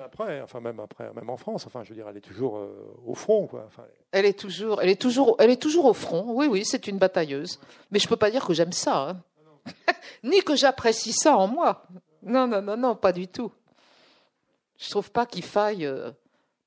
[0.00, 2.96] Après, enfin même après, même en France, enfin je veux dire, elle est toujours euh,
[3.06, 3.68] au front, quoi.
[4.12, 6.24] elle est toujours, elle est toujours, elle est toujours au front.
[6.28, 7.60] Oui, oui, c'est une batailleuse.
[7.90, 9.22] Mais je peux pas dire que j'aime ça, hein.
[10.24, 11.86] ni que j'apprécie ça en moi.
[12.22, 13.52] Non, non, non, non, pas du tout.
[14.78, 16.10] Je trouve pas qu'il faille euh,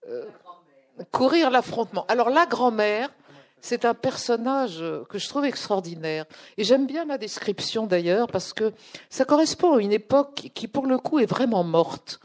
[0.07, 0.25] euh,
[1.11, 2.05] courir l'affrontement.
[2.07, 3.09] Alors la grand-mère,
[3.61, 6.25] c'est un personnage que je trouve extraordinaire.
[6.57, 8.73] Et j'aime bien la description d'ailleurs parce que
[9.09, 12.19] ça correspond à une époque qui, pour le coup, est vraiment morte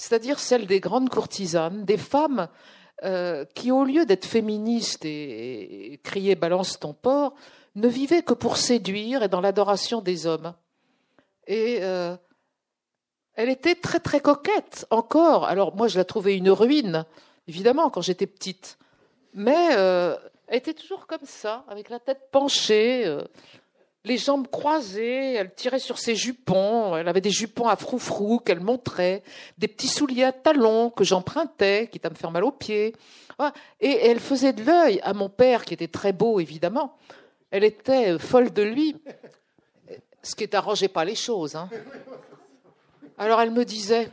[0.00, 2.48] c'est-à-dire celle des grandes courtisanes, des femmes
[3.04, 7.34] euh, qui, au lieu d'être féministes et, crier balance ton porc,
[7.74, 10.54] ne vivaient que pour séduire et dans l'adoration des hommes.
[11.46, 12.16] Et euh,
[13.34, 15.44] elle était très très coquette encore.
[15.44, 17.04] Alors moi je la trouvais une ruine,
[17.46, 18.78] évidemment, quand j'étais petite.
[19.34, 23.04] Mais euh, elle était toujours comme ça, avec la tête penchée,
[24.04, 28.60] les jambes croisées, elle tirait sur ses jupons, elle avait des jupons à froufrou qu'elle
[28.60, 29.22] montrait,
[29.58, 32.94] des petits souliers à talons que j'empruntais, quitte à me faire mal aux pieds.
[33.80, 36.96] Et elle faisait de l'œil à mon père, qui était très beau, évidemment.
[37.50, 38.96] Elle était folle de lui,
[40.22, 41.56] ce qui n'arrangeait pas les choses.
[41.56, 41.68] Hein.
[43.18, 44.10] Alors elle me disait,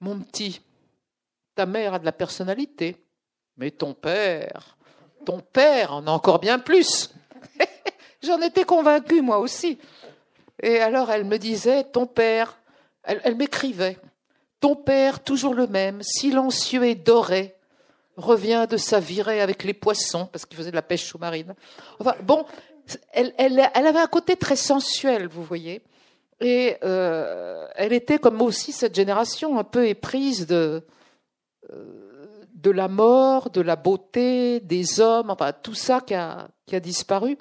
[0.00, 0.60] mon petit,
[1.56, 2.96] ta mère a de la personnalité,
[3.56, 4.76] mais ton père,
[5.24, 7.12] ton père en a encore bien plus.
[8.22, 9.78] J'en étais convaincue, moi aussi.
[10.62, 12.58] Et alors elle me disait, ton père,
[13.04, 13.98] elle, m'écrivait,
[14.60, 17.54] ton père, toujours le même, silencieux et doré,
[18.16, 21.54] revient de sa virée avec les poissons, parce qu'il faisait de la pêche sous-marine.
[22.00, 22.44] Enfin, bon,
[23.12, 25.82] elle, avait un côté très sensuel, vous voyez.
[26.40, 30.84] Et euh, elle était, comme aussi cette génération, un peu éprise de,
[31.72, 37.38] euh, de la mort, de la beauté, des hommes, enfin tout ça qui a disparu.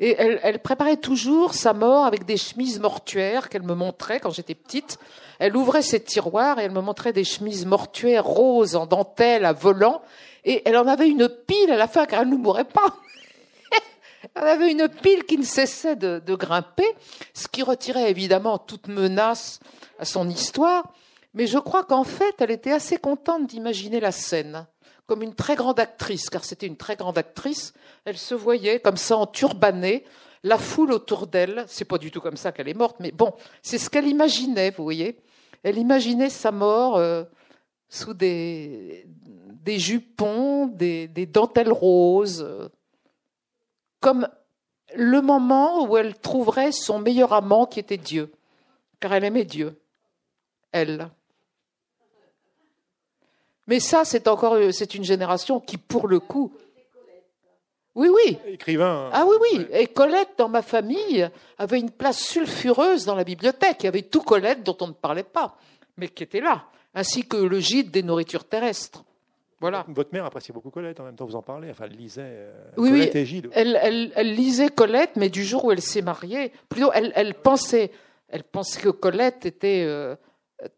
[0.00, 4.54] Et elle, préparait toujours sa mort avec des chemises mortuaires qu'elle me montrait quand j'étais
[4.54, 4.98] petite.
[5.38, 9.52] Elle ouvrait ses tiroirs et elle me montrait des chemises mortuaires roses en dentelle à
[9.52, 10.02] volant.
[10.44, 12.96] Et elle en avait une pile à la fin car elle ne mourrait pas.
[14.34, 16.88] elle avait une pile qui ne cessait de, de grimper,
[17.32, 19.60] ce qui retirait évidemment toute menace
[20.00, 20.92] à son histoire.
[21.34, 24.66] Mais je crois qu'en fait, elle était assez contente d'imaginer la scène
[25.06, 27.72] comme une très grande actrice, car c'était une très grande actrice.
[28.04, 30.04] Elle se voyait comme ça en turbané,
[30.42, 31.64] la foule autour d'elle.
[31.68, 33.32] C'est pas du tout comme ça qu'elle est morte, mais bon,
[33.62, 35.18] c'est ce qu'elle imaginait, vous voyez.
[35.62, 37.24] Elle imaginait sa mort euh,
[37.88, 39.06] sous des,
[39.66, 42.68] jupons, des, des dentelles roses, euh,
[44.00, 44.28] comme
[44.94, 48.32] le moment où elle trouverait son meilleur amant qui était Dieu,
[49.00, 49.80] car elle aimait Dieu,
[50.72, 51.10] elle.
[53.66, 56.52] Mais ça, c'est encore euh, c'est une génération qui, pour le coup,
[57.94, 58.38] oui, oui.
[58.46, 59.10] Écrivain.
[59.12, 59.66] Ah oui, oui.
[59.72, 63.78] Et Colette, dans ma famille, avait une place sulfureuse dans la bibliothèque.
[63.80, 65.58] Il y avait tout Colette dont on ne parlait pas,
[65.98, 69.04] mais qui était là, ainsi que le gîte des nourritures terrestres.
[69.60, 69.84] Voilà.
[69.88, 71.70] Votre mère appréciait beaucoup Colette, en même temps vous en parlez.
[71.70, 73.50] Enfin, elle lisait euh, oui, Colette et Gide.
[73.52, 77.92] Elle, elle, lisait Colette, mais du jour où elle s'est mariée, plutôt, elle, elle, pensait,
[78.28, 80.16] elle pensait que Colette était euh,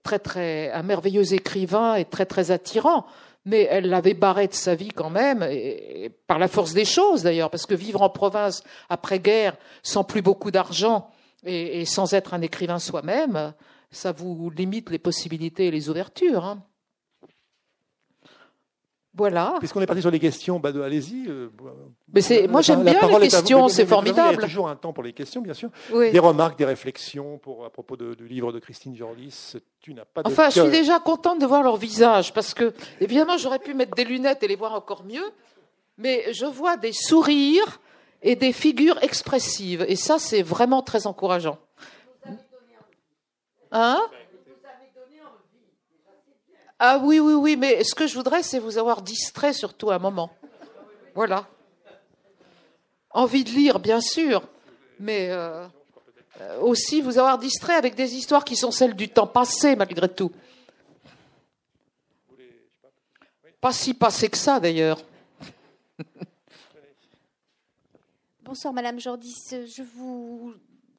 [0.02, 3.06] très très un merveilleux écrivain et très très attirant,
[3.44, 7.22] mais elle l'avait barré de sa vie quand même, et, par la force des choses
[7.22, 11.10] d'ailleurs, parce que vivre en province après guerre, sans plus beaucoup d'argent
[11.44, 13.52] et, sans être un écrivain soi-même,
[13.90, 16.44] ça vous limite les possibilités et les ouvertures.
[16.44, 16.62] Hein.
[19.16, 19.54] Voilà.
[19.60, 21.28] Puisqu'on est parti sur les questions, bah, allez-y.
[21.28, 21.48] Euh,
[22.12, 24.34] Mais c'est, moi j'aime bien les questions, c'est formidable.
[24.38, 25.70] Il y a toujours un temps pour les questions, bien sûr.
[25.92, 29.56] Des remarques, des réflexions pour, à propos du livre de Christine Jordis.
[29.80, 32.74] Tu n'as pas de Enfin, je suis déjà contente de voir leur visage parce que,
[33.00, 35.30] évidemment, j'aurais pu mettre des lunettes et les voir encore mieux.
[35.96, 37.80] Mais je vois des sourires
[38.20, 39.84] et des figures expressives.
[39.86, 41.58] Et ça, c'est vraiment très encourageant.
[43.70, 44.00] Hein?
[46.86, 49.98] Ah oui, oui, oui, mais ce que je voudrais, c'est vous avoir distrait surtout un
[49.98, 50.30] moment.
[51.14, 51.48] Voilà.
[53.08, 54.46] Envie de lire, bien sûr,
[55.00, 55.66] mais euh,
[56.42, 60.10] euh, aussi vous avoir distrait avec des histoires qui sont celles du temps passé, malgré
[60.10, 60.30] tout.
[63.62, 65.00] Pas si passé que ça, d'ailleurs.
[68.42, 69.38] Bonsoir, Madame Jordis.
[69.50, 70.52] Je vous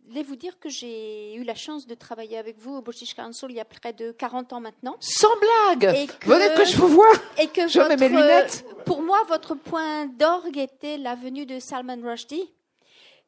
[0.07, 3.47] voulais vous dire que j'ai eu la chance de travailler avec vous au British Council
[3.49, 4.95] il y a près de 40 ans maintenant.
[4.99, 9.01] Sans blague que, Venez que je vous vois et que Je mets mes lunettes Pour
[9.01, 12.53] moi, votre point d'orgue était la venue de Salman Rushdie,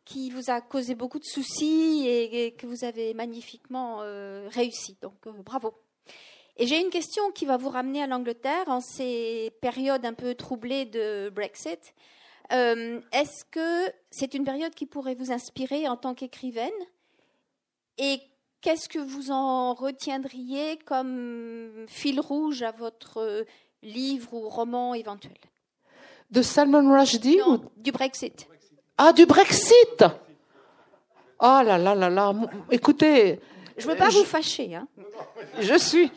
[0.05, 4.97] qui vous a causé beaucoup de soucis et, que vous avez magnifiquement euh, réussi.
[5.01, 5.73] Donc, euh, bravo.
[6.57, 10.33] Et j'ai une question qui va vous ramener à l'Angleterre en ces périodes un peu
[10.33, 11.93] troublées de Brexit.
[12.53, 16.69] Euh, est-ce que c'est une période qui pourrait vous inspirer en tant qu'écrivaine?
[17.97, 18.21] Et
[18.61, 23.45] qu'est-ce que vous en retiendriez comme fil rouge à votre
[23.83, 25.33] livre ou roman éventuel?
[26.31, 28.47] De Salman Rushdie ou du Brexit
[28.97, 30.03] Ah, du Brexit
[31.39, 32.33] Oh là là là là
[32.71, 33.39] Écoutez.
[33.77, 34.75] Je ne veux pas vous fâcher.
[34.75, 34.87] Hein.
[35.59, 36.11] Je suis.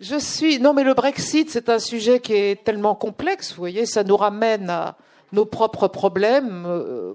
[0.00, 0.58] Je suis.
[0.58, 3.50] Non, mais le Brexit, c'est un sujet qui est tellement complexe.
[3.50, 4.96] Vous voyez, ça nous ramène à
[5.32, 7.14] nos propres problèmes euh,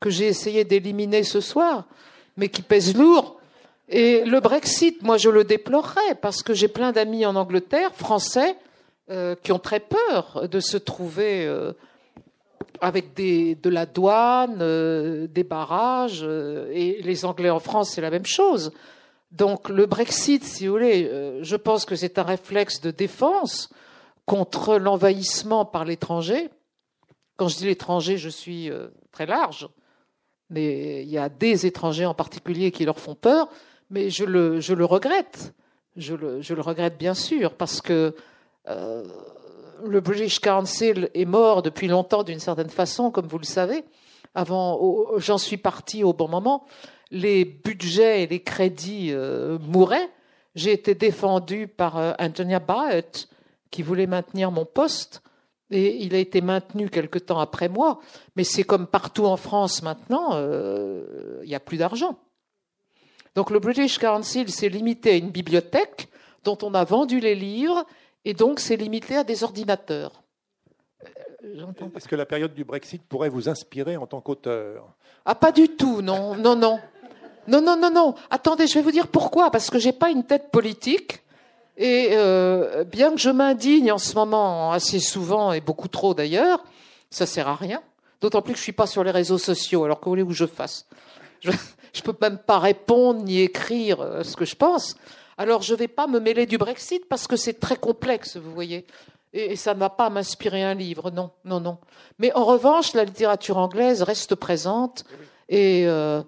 [0.00, 1.84] que j'ai essayé d'éliminer ce soir,
[2.36, 3.38] mais qui pèsent lourd.
[3.88, 8.56] Et le Brexit, moi, je le déplorerais parce que j'ai plein d'amis en Angleterre, français,
[9.10, 11.72] euh, qui ont très peur de se trouver euh,
[12.80, 14.58] avec de la douane,
[15.28, 16.22] des barrages,
[16.72, 18.72] et les Anglais en France, c'est la même chose.
[19.32, 23.70] Donc le Brexit, si vous voulez, je pense que c'est un réflexe de défense
[24.26, 26.50] contre l'envahissement par l'étranger.
[27.36, 29.68] Quand je dis l'étranger, je suis euh, très large,
[30.48, 33.48] mais il y a des étrangers en particulier qui leur font peur,
[33.90, 35.54] mais je le, regrette.
[35.96, 38.14] Je le, regrette bien sûr, parce que
[38.68, 39.04] euh,
[39.84, 43.84] le British Council est mort depuis longtemps d'une certaine façon, comme vous le savez.
[44.34, 46.66] Avant, j'en suis parti au bon moment
[47.12, 50.08] les budgets et les crédits euh, mouraient,
[50.56, 53.28] j'ai été défendu par Antonia Barrett,
[53.70, 55.22] qui voulait maintenir mon poste,
[55.70, 58.00] et il a été maintenu quelque temps après moi.
[58.36, 62.18] Mais c'est comme partout en France maintenant, euh, il n'y a plus d'argent.
[63.34, 66.08] Donc le British Council s'est limité à une bibliothèque
[66.44, 67.84] dont on a vendu les livres,
[68.24, 70.22] et donc c'est limité à des ordinateurs.
[71.94, 74.94] Est-ce que la période du Brexit pourrait vous inspirer en tant qu'auteur?
[75.24, 76.80] Ah, pas du tout, non, non, non.
[77.46, 78.14] Non, non, non, non.
[78.30, 79.50] Attendez, je vais vous dire pourquoi.
[79.50, 81.22] Parce que j'ai pas une tête politique.
[81.76, 86.64] Et euh, bien que je m'indigne en ce moment assez souvent et beaucoup trop d'ailleurs,
[87.10, 87.82] ça sert à rien.
[88.20, 89.84] D'autant plus que je suis pas sur les réseaux sociaux.
[89.84, 90.86] Alors que voulez-vous que je fasse?
[91.40, 91.50] Je,
[91.92, 94.96] je peux même pas répondre ni écrire euh, ce que je pense.
[95.38, 98.86] Alors je vais pas me mêler du Brexit parce que c'est très complexe, vous voyez.
[99.32, 101.78] Et, ça ne va pas m'inspirer un livre, non, non, non.
[102.18, 105.04] Mais en revanche, la littérature anglaise reste présente
[105.48, 106.22] et euh,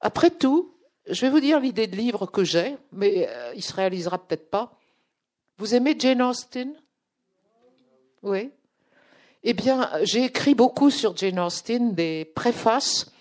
[0.00, 0.74] après tout,
[1.08, 4.50] je vais vous dire l'idée de livre que j'ai, mais euh, il se réalisera peut-être
[4.50, 4.78] pas.
[5.58, 6.74] Vous aimez Jane Austen?
[8.22, 8.50] Oui.
[9.42, 13.12] Eh bien, j'ai écrit beaucoup sur Jane Austen, des préfaces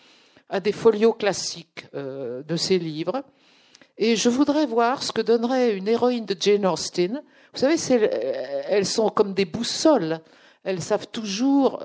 [0.50, 3.24] à des folios classiques euh, de ses livres.
[3.98, 7.22] Et je voudrais voir ce que donnerait une héroïne de Jane Austen.
[7.54, 7.76] Vous savez,
[8.68, 10.20] elles sont comme des boussoles.
[10.64, 11.84] Elles savent toujours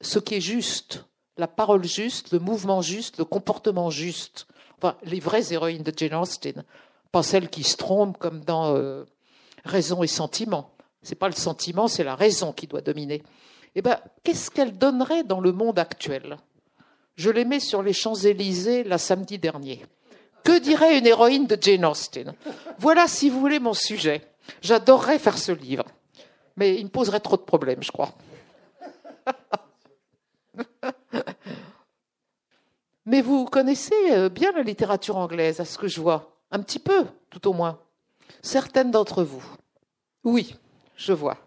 [0.00, 1.04] ce qui est juste
[1.36, 4.46] la parole juste, le mouvement juste, le comportement juste.
[5.04, 6.64] Les vraies héroïnes de Jane Austen,
[7.10, 9.04] pas celles qui se trompent comme dans euh,
[9.64, 10.70] Raison et sentiment.
[11.02, 13.22] C'est pas le sentiment, c'est la raison qui doit dominer.
[13.74, 16.36] Eh ben, qu'est-ce qu'elle donnerait dans le monde actuel?
[17.16, 19.84] Je l'ai mis sur les Champs-Élysées la samedi dernier.
[20.44, 22.34] Que dirait une héroïne de Jane Austen?
[22.78, 24.22] Voilà, si vous voulez, mon sujet.
[24.60, 25.84] J'adorerais faire ce livre,
[26.56, 28.12] mais il me poserait trop de problèmes, je crois.
[33.06, 36.38] Mais vous connaissez euh, bien la littérature anglaise, à ce que je vois.
[36.50, 37.78] Un petit peu, tout au moins.
[38.42, 39.44] Certaines d'entre vous.
[40.24, 40.56] Oui,
[40.96, 41.38] je vois.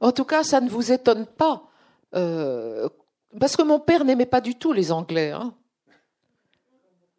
[0.00, 1.70] En tout cas, ça ne vous étonne pas.
[2.14, 2.88] Euh,
[3.38, 5.30] parce que mon père n'aimait pas du tout les Anglais.
[5.30, 5.54] Hein.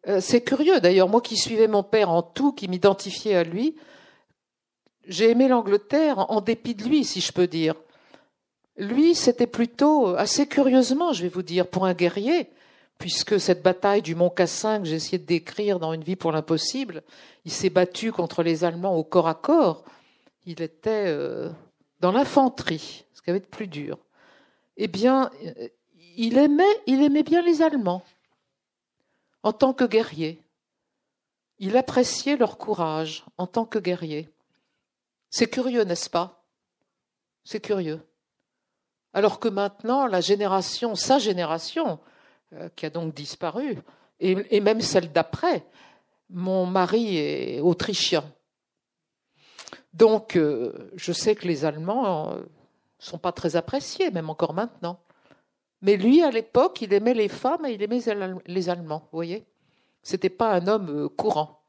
[0.08, 3.76] Euh, c'est curieux d'ailleurs, moi qui suivais mon père en tout, qui m'identifiais à lui,
[5.06, 7.74] j'ai aimé l'Angleterre en dépit de lui, si je peux dire.
[8.76, 12.50] Lui, c'était plutôt, assez curieusement, je vais vous dire, pour un guerrier,
[13.02, 16.30] puisque cette bataille du Mont Cassin que j'ai essayé de décrire dans Une vie pour
[16.30, 17.02] l'impossible,
[17.44, 19.82] il s'est battu contre les Allemands au corps à corps.
[20.46, 21.50] Il était euh,
[21.98, 23.98] dans l'infanterie, ce qui avait de plus dur.
[24.76, 25.68] Eh bien, euh,
[26.16, 28.04] il aimait, il aimait bien les Allemands
[29.42, 30.40] en tant que guerrier.
[31.58, 34.30] Il appréciait leur courage en tant que guerrier.
[35.28, 36.44] C'est curieux, n'est-ce pas?
[37.42, 38.00] C'est curieux.
[39.12, 41.98] Alors que maintenant, la génération, sa génération,
[42.76, 43.78] qui a donc disparu,
[44.22, 45.64] et, même celle d'après.
[46.30, 48.24] Mon mari est autrichien.
[49.92, 52.42] Donc, euh, je sais que les Allemands ne euh,
[52.98, 54.98] sont pas très appréciés, même encore maintenant.
[55.82, 58.00] Mais lui, à l'époque, il aimait les femmes et il aimait
[58.46, 59.44] les Allemands, vous voyez
[60.02, 61.60] C'était pas un homme courant.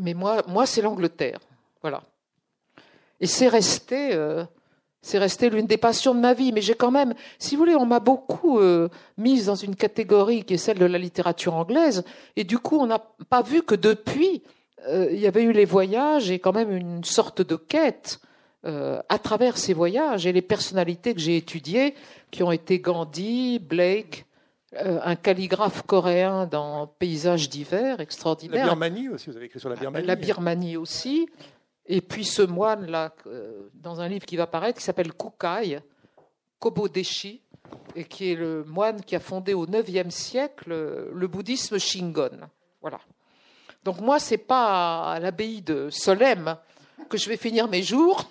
[0.00, 1.38] Mais moi, moi c'est l'Angleterre.
[1.82, 2.02] Voilà.
[3.20, 4.14] Et c'est resté
[5.02, 7.76] c'est resté l'une des passions de ma vie, mais j'ai quand même, si vous voulez,
[7.76, 12.04] on m'a beaucoup euh, mise dans une catégorie qui est celle de la littérature anglaise,
[12.36, 12.98] et du coup, on n'a
[13.30, 14.42] pas vu que depuis,
[14.88, 18.20] euh, il y avait eu les voyages et quand même une sorte de quête
[18.64, 21.94] euh, à travers ces voyages et les personnalités que j'ai étudiées,
[22.30, 24.26] qui ont été Gandhi, Blake,
[24.76, 28.66] euh, un calligraphe coréen dans Paysages d'hiver, extraordinaire.
[28.66, 30.06] La Birmanie aussi, vous avez écrit sur la Birmanie.
[30.06, 31.28] La Birmanie aussi.
[31.88, 35.80] Et puis ce moine-là, euh, dans un livre qui va paraître, qui s'appelle Kukai,
[36.58, 37.42] Kobodeshi,
[37.96, 42.48] et qui est le moine qui a fondé au IXe siècle le bouddhisme Shingon.
[42.80, 43.00] Voilà.
[43.84, 46.56] Donc moi, c'est pas à l'abbaye de Solem
[47.08, 48.30] que je vais finir mes jours,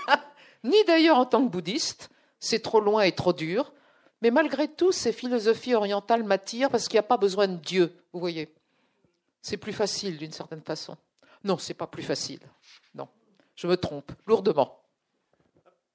[0.64, 3.72] ni d'ailleurs en tant que bouddhiste, c'est trop loin et trop dur.
[4.20, 7.92] Mais malgré tout, ces philosophies orientales m'attirent parce qu'il n'y a pas besoin de Dieu,
[8.12, 8.54] vous voyez.
[9.40, 10.96] C'est plus facile d'une certaine façon.
[11.42, 12.38] Non, c'est pas plus facile.
[13.54, 14.82] Je me trompe lourdement.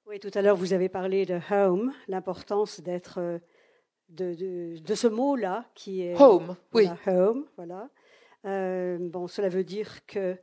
[0.06, 3.38] Oui, tout à l'heure, vous avez parlé de home, l'importance d'être euh,
[4.08, 6.56] de, de, ce mot-là qui est home.
[6.72, 6.88] oui.
[7.06, 7.90] Home, voilà.
[8.46, 10.34] Euh, bon, cela veut dire que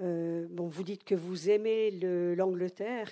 [0.00, 1.90] euh, bon, vous dites que vous aimez
[2.36, 3.10] l'Angleterre.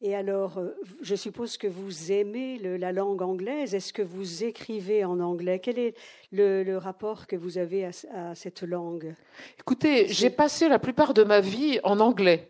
[0.00, 0.60] Et alors,
[1.02, 3.74] je suppose que vous aimez la langue anglaise.
[3.74, 5.58] Est-ce que vous écrivez en anglais?
[5.58, 5.94] Quel est
[6.32, 9.14] le, rapport que vous avez à, à cette langue?
[9.58, 12.48] Écoutez, j'ai passé la plupart de ma vie en anglais.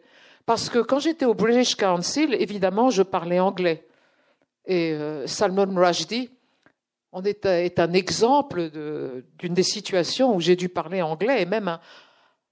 [0.48, 3.86] Parce que quand j'étais au British Council, évidemment, je parlais anglais.
[4.64, 6.30] Et euh, Salman Rushdie
[7.12, 8.70] on est, un exemple
[9.38, 11.78] d'une des situations où j'ai dû parler anglais, et même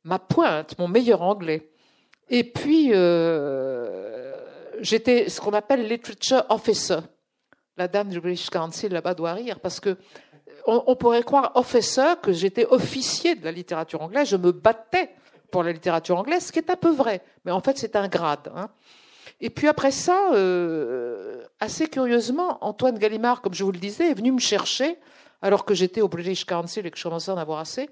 [0.04, 1.70] ma pointe, mon meilleur anglais.
[2.28, 4.34] Et puis, euh,
[4.80, 6.98] j'étais ce qu'on appelle literature officer.
[7.78, 9.96] La dame du British Council là-bas doit rire, parce que
[10.66, 15.14] on, on pourrait croire officer que j'étais officier de la littérature anglaise, je me battais
[15.50, 18.08] pour la littérature anglaise, ce qui est un peu vrai, mais en fait c'est un
[18.08, 18.52] grade.
[18.54, 18.68] Hein.
[19.40, 24.14] Et puis après ça, euh, assez curieusement, Antoine Gallimard, comme je vous le disais, est
[24.14, 24.96] venu me chercher
[25.42, 27.90] alors que j'étais au British Council et que je commençais à en avoir assez.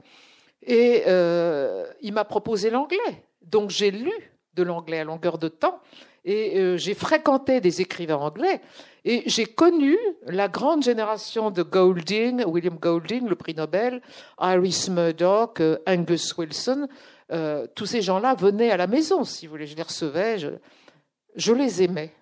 [0.62, 3.24] Et euh, il m'a proposé l'anglais.
[3.42, 4.12] Donc j'ai lu
[4.54, 5.80] de l'anglais à longueur de temps
[6.24, 8.62] et euh, j'ai fréquenté des écrivains anglais
[9.04, 14.00] et j'ai connu la grande génération de Golding, William Golding, le prix Nobel,
[14.40, 16.88] Iris Murdoch, Angus Wilson,
[17.32, 19.66] euh, tous ces gens-là venaient à la maison, si vous voulez.
[19.66, 20.38] Je les recevais,
[21.36, 22.12] je, les aimais.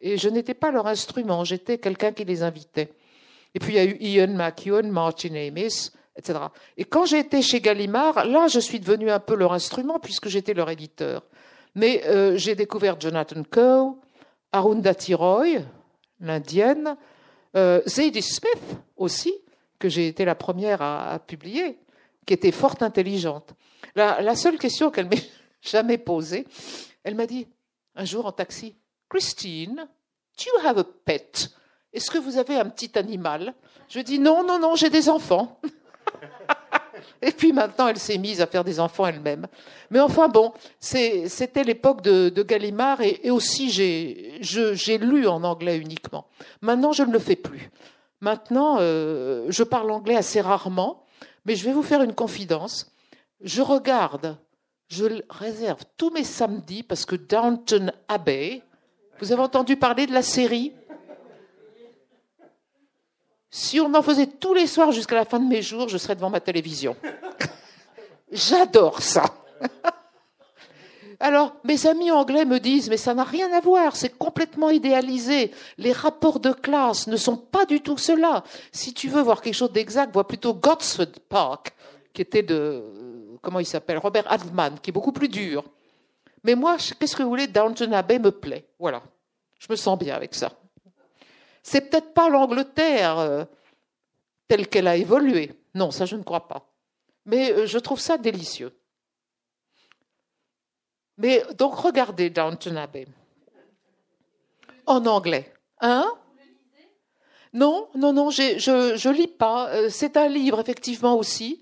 [0.00, 2.92] Et je n'étais pas leur instrument, j'étais quelqu'un qui les invitait.
[3.54, 6.38] Et puis il y a eu Ian McEwan, Martin Amis, etc.
[6.76, 10.28] Et quand j'ai été chez Gallimard, là, je suis devenu un peu leur instrument puisque
[10.28, 11.24] j'étais leur éditeur.
[11.74, 13.96] Mais euh, j'ai découvert Jonathan Coe,
[14.52, 15.62] Arundhati Roy,
[16.20, 16.96] l'indienne,
[17.56, 19.32] euh, Zadie Smith aussi,
[19.78, 21.78] que j'ai été la première à publier,
[22.28, 23.54] qui était fort intelligente.
[23.96, 25.30] La, seule question qu'elle m'ait
[25.62, 26.46] jamais posée,
[27.02, 27.48] elle m'a dit
[27.96, 28.76] un jour en taxi,
[29.08, 31.48] Christine, do you have a pet?
[31.90, 33.54] Est-ce que vous avez un petit animal?
[33.88, 35.58] Je dis non, non, non, j'ai des enfants.
[37.22, 39.46] Et puis maintenant, elle s'est mise à faire des enfants elle-même.
[39.90, 46.26] Mais enfin bon, c'était l'époque de, Gallimard et, aussi j'ai lu en anglais uniquement.
[46.60, 47.70] Maintenant, je ne le fais plus.
[48.20, 51.04] Maintenant, euh, je parle anglais assez rarement,
[51.48, 52.92] mais je vais vous faire une confidence
[53.40, 54.36] je regarde,
[54.88, 58.62] je réserve tous mes samedis parce que Downton Abbey,
[59.20, 60.72] vous avez entendu parler de la série?
[63.50, 66.14] Si on en faisait tous les soirs jusqu'à la fin de mes jours, je serais
[66.14, 66.96] devant ma télévision.
[68.32, 69.24] J'adore ça.
[71.20, 75.50] Alors, mes amis anglais me disent, mais ça n'a rien à voir, c'est complètement idéalisé.
[75.76, 78.44] Les rapports de classe ne sont pas du tout cela.
[78.70, 81.74] Si tu veux voir quelque chose d'exact, vois plutôt Gosford Park,
[82.12, 82.84] qui était de,
[83.42, 85.64] comment il s'appelle, Robert Altman, qui est beaucoup plus dur.
[86.44, 88.68] Mais moi, qu'est-ce que vous voulez, Downton Abbey me plaît.
[88.78, 89.02] Voilà.
[89.58, 90.52] Je me sens bien avec ça.
[91.64, 93.44] C'est peut-être pas l'Angleterre euh,
[94.46, 95.52] telle qu'elle a évolué.
[95.74, 96.70] Non, ça je ne crois pas.
[97.26, 98.72] Mais euh, je trouve ça délicieux.
[101.18, 103.06] Mais donc regardez Downton Abbey.
[104.86, 105.52] En anglais.
[105.80, 106.10] Hein?
[107.52, 109.68] Non, non, non, je ne lis pas.
[109.70, 111.60] Euh, c'est un livre, effectivement, aussi.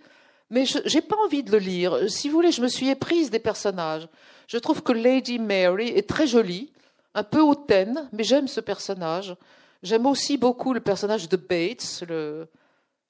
[0.51, 1.99] Mais je n'ai pas envie de le lire.
[2.09, 4.09] Si vous voulez, je me suis éprise des personnages.
[4.47, 6.73] Je trouve que Lady Mary est très jolie,
[7.15, 9.35] un peu hautaine, mais j'aime ce personnage.
[9.83, 12.49] J'aime aussi beaucoup le personnage de Bates, le,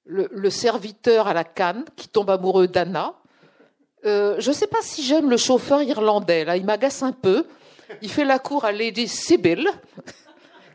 [0.05, 3.13] le, serviteur à la canne qui tombe amoureux d'Anna.
[4.07, 7.45] Euh, je ne sais pas si j'aime le chauffeur irlandais, là, il m'agace un peu.
[8.01, 9.69] Il fait la cour à Lady Sybil,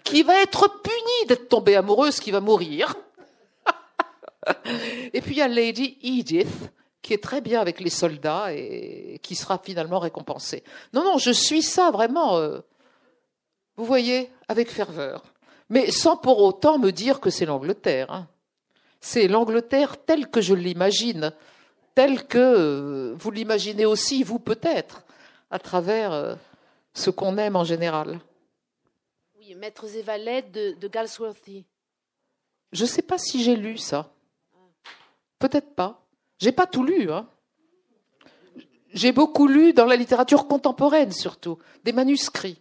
[0.05, 2.95] qui va être punie d'être tombée amoureuse, qui va mourir.
[5.13, 6.71] Et puis il y a Lady Edith,
[7.01, 10.63] qui est très bien avec les soldats et qui sera finalement récompensée.
[10.93, 12.61] Non, non, je suis ça vraiment, euh,
[13.77, 15.23] vous voyez, avec ferveur.
[15.69, 18.11] Mais sans pour autant me dire que c'est l'Angleterre.
[18.11, 18.29] Hein.
[19.01, 21.33] C'est l'Angleterre telle que je l'imagine,
[21.95, 25.05] telle que euh, vous l'imaginez aussi, vous peut-être,
[25.51, 26.35] à travers euh,
[26.95, 28.21] ce qu'on aime en général.
[29.39, 31.65] Oui, Maîtres et valets de, de Galsworthy.
[32.73, 34.11] Je ne sais pas si j'ai lu ça.
[35.39, 36.07] Peut-être pas.
[36.39, 37.11] J'ai pas tout lu.
[37.11, 37.29] Hein.
[38.95, 42.61] J'ai beaucoup lu dans la littérature contemporaine surtout, des manuscrits.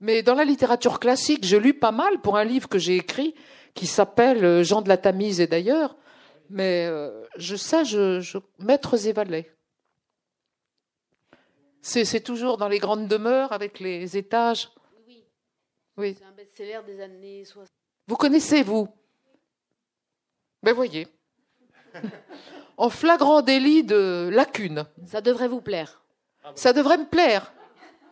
[0.00, 3.34] Mais dans la littérature classique, j'ai lu pas mal pour un livre que j'ai écrit
[3.74, 5.96] qui s'appelle euh, Jean de la Tamise et d'ailleurs.
[6.50, 9.50] Mais euh, je sais, je, je, Maîtres et valets.
[11.80, 14.70] C'est toujours dans les grandes demeures avec les étages.
[15.06, 15.22] Oui.
[15.98, 16.16] oui.
[16.18, 17.68] C'est un best-seller des années 60.
[18.06, 18.88] Vous connaissez, vous?
[20.62, 21.06] Ben voyez.
[22.76, 24.86] en flagrant délit de lacune.
[25.06, 26.00] Ça devrait vous plaire.
[26.54, 27.52] Ça devrait me plaire.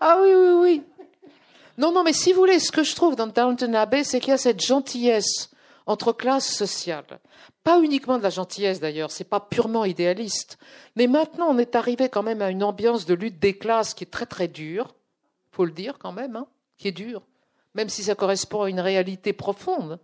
[0.01, 0.83] Ah oui, oui, oui.
[1.79, 4.31] Non, non, mais si vous voulez, ce que je trouve dans Downton Abbey, c'est qu'il
[4.31, 5.52] y a cette gentillesse
[5.87, 7.21] entre classes sociales.
[7.65, 10.59] Pas uniquement de la gentillesse d'ailleurs, c'est pas purement idéaliste.
[10.97, 14.05] Mais maintenant, on est arrivé quand même à une ambiance de lutte des classes qui
[14.05, 14.95] est très très dure,
[15.51, 16.47] faut le dire quand même, hein,
[16.79, 17.23] qui est dure,
[17.75, 19.99] même si ça correspond à une réalité profonde.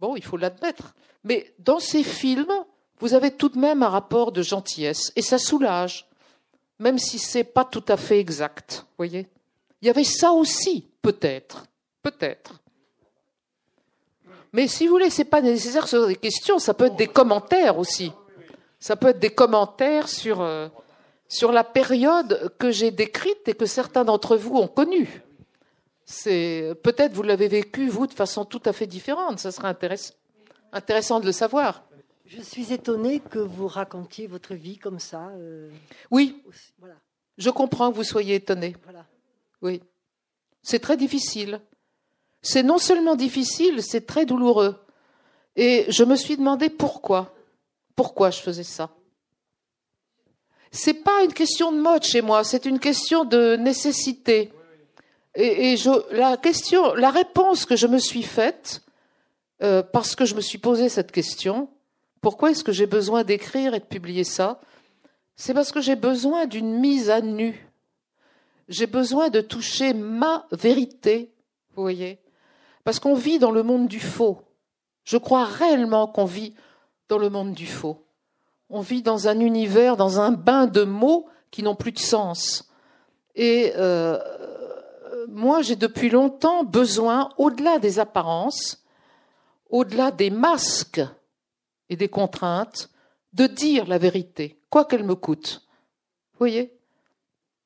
[0.00, 0.94] Bon, il faut l'admettre.
[1.24, 2.52] Mais dans ces films,
[2.98, 6.08] vous avez tout de même un rapport de gentillesse et ça soulage,
[6.78, 8.86] même si c'est pas tout à fait exact.
[8.96, 9.26] Voyez,
[9.80, 11.64] il y avait ça aussi, peut-être,
[12.02, 12.60] peut-être.
[14.56, 17.78] Mais si vous voulez, c'est pas nécessaire sur des questions, ça peut être des commentaires
[17.78, 18.10] aussi.
[18.80, 20.68] Ça peut être des commentaires sur euh,
[21.28, 25.22] sur la période que j'ai décrite et que certains d'entre vous ont connue.
[26.06, 29.40] C'est peut-être vous l'avez vécu vous de façon tout à fait différente.
[29.40, 30.14] Ça serait intéressant,
[30.72, 31.84] intéressant de le savoir.
[32.24, 35.32] Je suis étonnée que vous racontiez votre vie comme ça.
[35.36, 35.70] Euh,
[36.10, 36.42] oui.
[36.78, 36.94] Voilà.
[37.36, 38.74] Je comprends que vous soyez étonné.
[38.84, 39.04] Voilà.
[39.60, 39.82] Oui.
[40.62, 41.60] C'est très difficile.
[42.46, 44.76] C'est non seulement difficile, c'est très douloureux.
[45.56, 47.34] Et je me suis demandé pourquoi.
[47.96, 48.90] Pourquoi je faisais ça?
[50.70, 54.52] C'est pas une question de mode chez moi, c'est une question de nécessité.
[55.34, 55.74] Et,
[56.12, 58.82] la question, la réponse que je me suis faite,
[59.64, 61.68] euh, parce que je me suis posé cette question,
[62.20, 64.60] pourquoi est-ce que j'ai besoin d'écrire et de publier ça?
[65.34, 67.68] C'est parce que j'ai besoin d'une mise à nu.
[68.68, 71.32] J'ai besoin de toucher ma vérité,
[71.74, 72.20] vous voyez
[72.86, 74.42] Parce qu'on vit dans le monde du faux.
[75.02, 76.54] Je crois réellement qu'on vit
[77.08, 78.06] dans le monde du faux.
[78.70, 82.70] On vit dans un univers, dans un bain de mots qui n'ont plus de sens.
[83.34, 84.20] Et euh,
[85.26, 88.84] moi, j'ai depuis longtemps besoin, au-delà des apparences,
[89.68, 91.02] au-delà des masques
[91.88, 92.88] et des contraintes,
[93.32, 95.66] de dire la vérité, quoi qu'elle me coûte.
[96.34, 96.72] Vous voyez?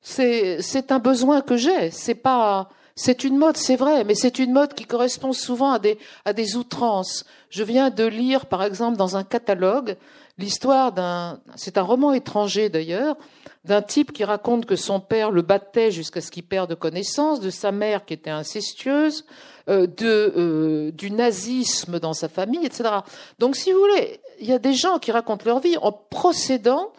[0.01, 1.91] C'est, un besoin que j'ai.
[1.91, 5.79] C'est pas, c'est une mode, c'est vrai, mais c'est une mode qui correspond souvent à
[5.79, 7.25] des, à des outrances.
[7.49, 9.95] Je viens de lire, par exemple, dans un catalogue,
[10.37, 13.15] l'histoire d'un, c'est un roman étranger d'ailleurs,
[13.63, 17.49] d'un type qui raconte que son père le battait jusqu'à ce qu'il perde connaissance, de
[17.49, 19.25] sa mère qui était incestueuse,
[19.69, 22.89] euh, de, euh, du nazisme dans sa famille, etc.
[23.37, 26.91] Donc, si vous voulez, il y a des gens qui racontent leur vie en procédant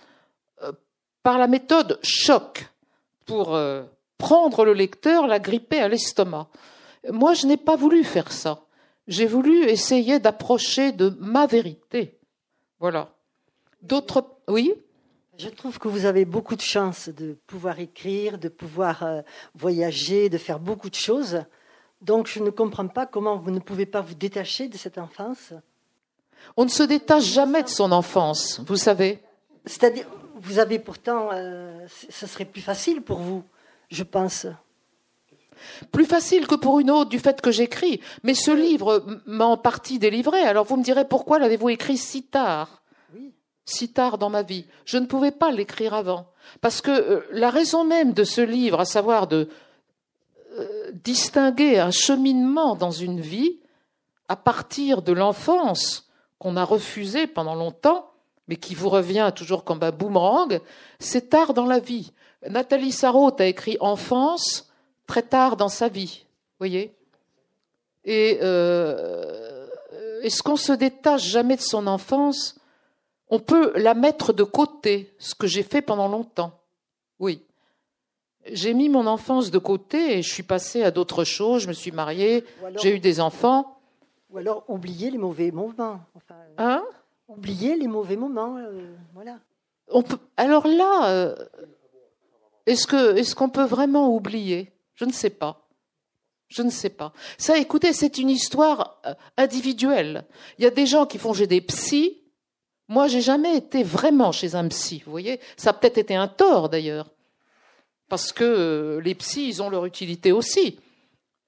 [0.63, 0.73] euh,
[1.23, 2.69] par la méthode choc
[3.27, 3.59] pour
[4.23, 6.47] prendre le lecteur, la gripper à l'estomac.
[7.11, 8.61] Moi, je n'ai pas voulu faire ça.
[9.09, 12.21] J'ai voulu essayer d'approcher de ma vérité.
[12.79, 13.11] Voilà.
[13.83, 14.73] D'autres, oui?
[15.39, 19.23] Je trouve que vous avez beaucoup de chance de pouvoir écrire, de pouvoir euh,
[19.57, 21.43] voyager, de faire beaucoup de choses.
[22.01, 25.53] Donc je ne comprends pas comment vous ne pouvez pas vous détacher de cette enfance.
[26.57, 29.21] On ne se détache jamais de son enfance, vous savez.
[29.65, 30.07] C'est-à-dire,
[30.37, 33.43] vous avez pourtant, euh, ce serait plus facile pour vous,
[33.93, 34.47] je pense.
[35.93, 38.01] Plus facile que pour une autre du fait que j'écris.
[38.25, 40.41] Mais ce livre m'a en partie délivré.
[40.41, 42.83] Alors vous me direz pourquoi l'avez-vous écrit si tard?
[43.65, 44.67] Si tard dans ma vie.
[44.85, 46.27] Je ne pouvais pas l'écrire avant.
[46.61, 49.49] Parce que euh, la raison même de ce livre, à savoir de
[50.59, 53.61] euh, distinguer un cheminement dans une vie
[54.29, 58.11] à partir de l'enfance qu'on a refusé pendant longtemps,
[58.49, 60.61] mais qui vous revient toujours comme un boomerang,
[60.99, 62.13] c'est tard dans la vie.
[62.49, 64.71] Nathalie Sarraute a écrit Enfance
[65.07, 66.25] très tard dans sa vie,
[66.59, 66.93] voyez.
[68.05, 69.67] Et euh,
[70.23, 72.57] est-ce qu'on se détache jamais de son enfance?
[73.29, 76.53] On peut la mettre de côté, ce que j'ai fait pendant longtemps.
[77.19, 77.43] Oui.
[78.51, 81.63] J'ai mis mon enfance de côté et je suis passée à d'autres choses.
[81.63, 82.45] Je me suis mariée,
[82.83, 83.79] j'ai eu des enfants.
[84.31, 86.01] Ou alors oublier les mauvais moments.
[86.59, 86.83] hein?
[87.29, 88.57] Oublier les mauvais moments.
[88.59, 89.39] Euh, voilà.
[89.89, 91.37] On peut, alors là, euh,
[92.67, 94.73] est-ce qu'on peut vraiment oublier?
[94.95, 95.69] Je ne sais pas.
[96.49, 97.13] Je ne sais pas.
[97.39, 100.27] Ça, écoutez, c'est une histoire euh, individuelle.
[100.59, 102.23] Il y a des gens qui font j'ai des psys
[102.93, 105.41] moi, j'ai jamais été vraiment chez un psy, vous voyez.
[105.57, 107.11] Ça a peut-être été un tort d'ailleurs,
[108.11, 110.79] parce que euh, les psys, ils ont leur utilité aussi,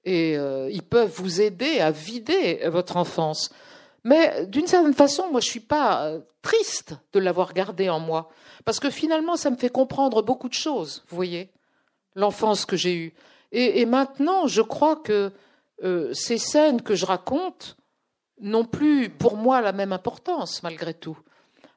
[0.03, 3.51] et euh, ils peuvent vous aider à vider votre enfance.
[4.05, 8.29] Mais d'une certaine façon, moi, je suis pas euh, triste de l'avoir gardé en moi,
[8.63, 11.03] parce que finalement, ça me fait comprendre beaucoup de choses.
[11.09, 11.49] Vous voyez,
[12.13, 13.13] l'enfance que j'ai eue.
[13.51, 15.31] Et, maintenant, je crois que
[15.83, 17.77] euh, ces scènes que je raconte
[18.39, 21.17] n'ont plus, pour moi, la même importance, malgré tout.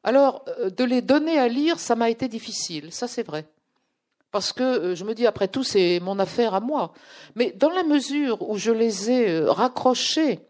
[0.04, 3.46] Alors, euh, de les donner à lire, ça m'a été difficile, ça c'est vrai.
[4.32, 6.92] Parce que je me dis, après tout, c'est mon affaire à moi.
[7.36, 10.40] Mais dans la mesure où je les ai raccrochés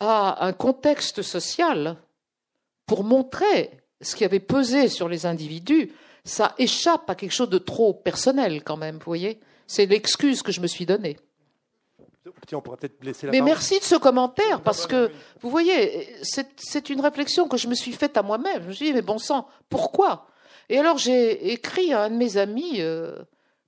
[0.00, 1.96] à un contexte social
[2.86, 3.70] pour montrer
[4.00, 5.92] ce qui avait pesé sur les individus,
[6.24, 10.52] ça échappe à quelque chose de trop personnel quand même, vous voyez C'est l'excuse que
[10.52, 11.18] je me suis donnée.
[13.32, 15.10] Mais merci de ce commentaire, parce que,
[15.40, 18.62] vous voyez, c'est une réflexion que je me suis faite à moi-même.
[18.62, 20.26] Je me suis dit, mais bon sang, pourquoi?
[20.68, 23.18] Et alors j'ai écrit à un de mes amis, euh,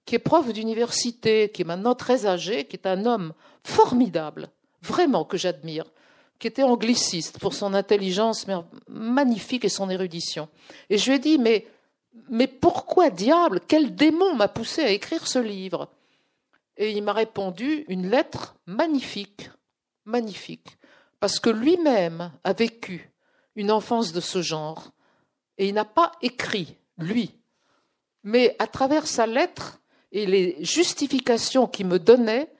[0.04, 3.32] qui est prof d'université, qui est maintenant très âgé, qui est un homme
[3.64, 4.50] formidable,
[4.82, 5.86] vraiment que j'admire,
[6.40, 8.46] qui était angliciste pour son intelligence
[8.88, 10.48] magnifique et son érudition.
[10.88, 11.66] Et je lui ai dit, mais,
[12.30, 15.90] mais pourquoi diable, quel démon m'a poussé à écrire ce livre?
[16.78, 19.50] Et il m'a répondu une lettre magnifique,
[20.06, 20.78] magnifique,
[21.20, 23.12] parce que lui-même a vécu
[23.54, 24.90] une enfance de ce genre,
[25.58, 27.34] et il n'a pas écrit, lui,
[28.24, 29.78] mais à travers sa lettre
[30.10, 32.50] et les justifications qu'il me donnait,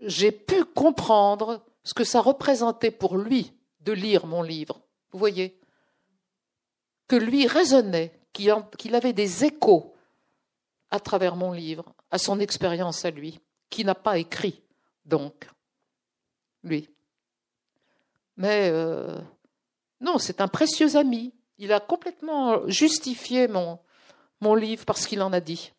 [0.00, 4.80] j'ai pu comprendre ce que ça représentait pour lui de lire mon livre.
[5.10, 5.58] Vous voyez
[7.08, 9.92] Que lui raisonnait, qu'il avait des échos
[10.92, 13.40] à travers mon livre, à son expérience à lui,
[13.70, 14.62] qui n'a pas écrit,
[15.04, 15.48] donc,
[16.62, 16.88] lui.
[18.36, 19.18] Mais euh,
[20.00, 21.34] non, c'est un précieux ami.
[21.58, 23.80] Il a complètement justifié mon,
[24.40, 25.72] mon livre parce qu'il en a dit.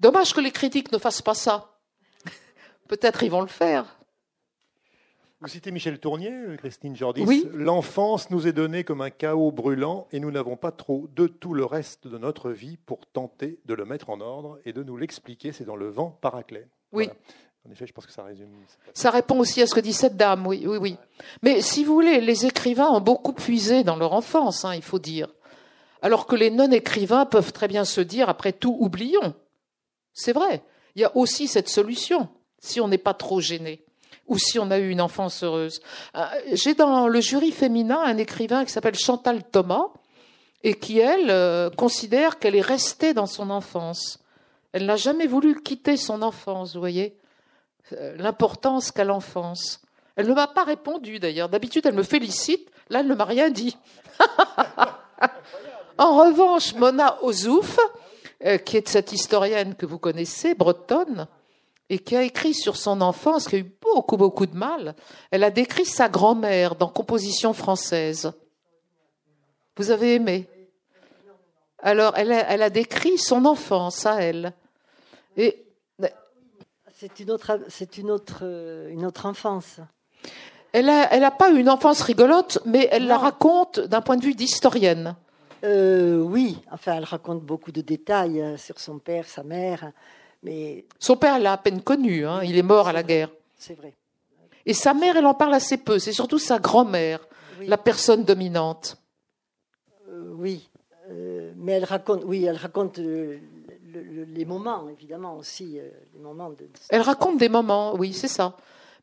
[0.00, 1.78] Dommage que les critiques ne fassent pas ça.
[2.88, 3.99] Peut-être ils vont le faire.
[5.42, 7.22] Vous citez Michel Tournier, Christine Jordis.
[7.22, 7.48] Oui.
[7.54, 11.54] L'enfance nous est donnée comme un chaos brûlant et nous n'avons pas trop de tout
[11.54, 14.98] le reste de notre vie pour tenter de le mettre en ordre et de nous
[14.98, 15.52] l'expliquer.
[15.52, 16.68] C'est dans le vent Paraclet.
[16.92, 17.08] Oui.
[17.66, 18.50] En effet, je pense que ça résume.
[18.92, 20.96] Ça répond aussi à ce que dit cette dame, oui, oui, oui.
[21.40, 24.98] Mais si vous voulez, les écrivains ont beaucoup puisé dans leur enfance, hein, il faut
[24.98, 25.28] dire.
[26.02, 29.34] Alors que les non-écrivains peuvent très bien se dire, après tout, oublions.
[30.12, 30.62] C'est vrai.
[30.96, 33.86] Il y a aussi cette solution, si on n'est pas trop gêné
[34.30, 35.82] ou si on a eu une enfance heureuse.
[36.14, 39.88] Euh, j'ai dans le jury féminin un écrivain qui s'appelle Chantal Thomas
[40.62, 44.20] et qui, elle, euh, considère qu'elle est restée dans son enfance.
[44.72, 47.16] Elle n'a jamais voulu quitter son enfance, vous voyez,
[47.92, 49.82] euh, l'importance qu'a l'enfance.
[50.14, 51.48] Elle ne m'a pas répondu d'ailleurs.
[51.48, 52.70] D'habitude, elle me félicite.
[52.88, 53.76] Là, elle ne m'a rien dit.
[55.98, 57.78] en revanche, Mona Ozouf,
[58.64, 61.26] qui est cette historienne que vous connaissez, bretonne,
[61.90, 64.94] et qui a écrit sur son enfance, qui a eu beaucoup, beaucoup de mal.
[65.32, 68.32] Elle a décrit sa grand-mère dans Composition française.
[69.76, 70.48] Vous avez aimé
[71.80, 74.52] Alors, elle a, elle a, décrit son enfance à elle.
[75.36, 75.66] Et
[76.94, 78.44] c'est une autre, c'est une autre,
[78.88, 79.80] une autre enfance.
[80.72, 84.24] Elle n'a elle a pas une enfance rigolote, mais elle la raconte d'un point de
[84.24, 85.16] vue d'historienne.
[85.64, 89.92] Euh, oui, enfin, elle raconte beaucoup de détails euh, sur son père, sa mère.
[90.98, 92.42] Son père l'a à peine connu, hein.
[92.42, 93.30] il est mort à la guerre.
[93.58, 93.94] C'est vrai.
[94.66, 95.98] Et sa mère, elle en parle assez peu.
[95.98, 97.20] C'est surtout sa grand-mère,
[97.60, 98.96] la personne dominante.
[100.08, 100.68] Euh, oui,
[101.10, 103.38] euh, mais elle raconte, oui, elle raconte euh,
[103.92, 105.78] les moments, évidemment aussi,
[106.14, 106.52] les moments.
[106.88, 108.56] Elle raconte des moments, oui, c'est ça.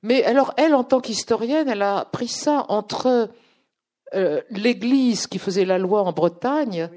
[0.04, 3.30] Mais alors, elle, en tant qu'historienne, elle a pris ça entre
[4.52, 6.90] l'Église qui faisait la loi en Bretagne,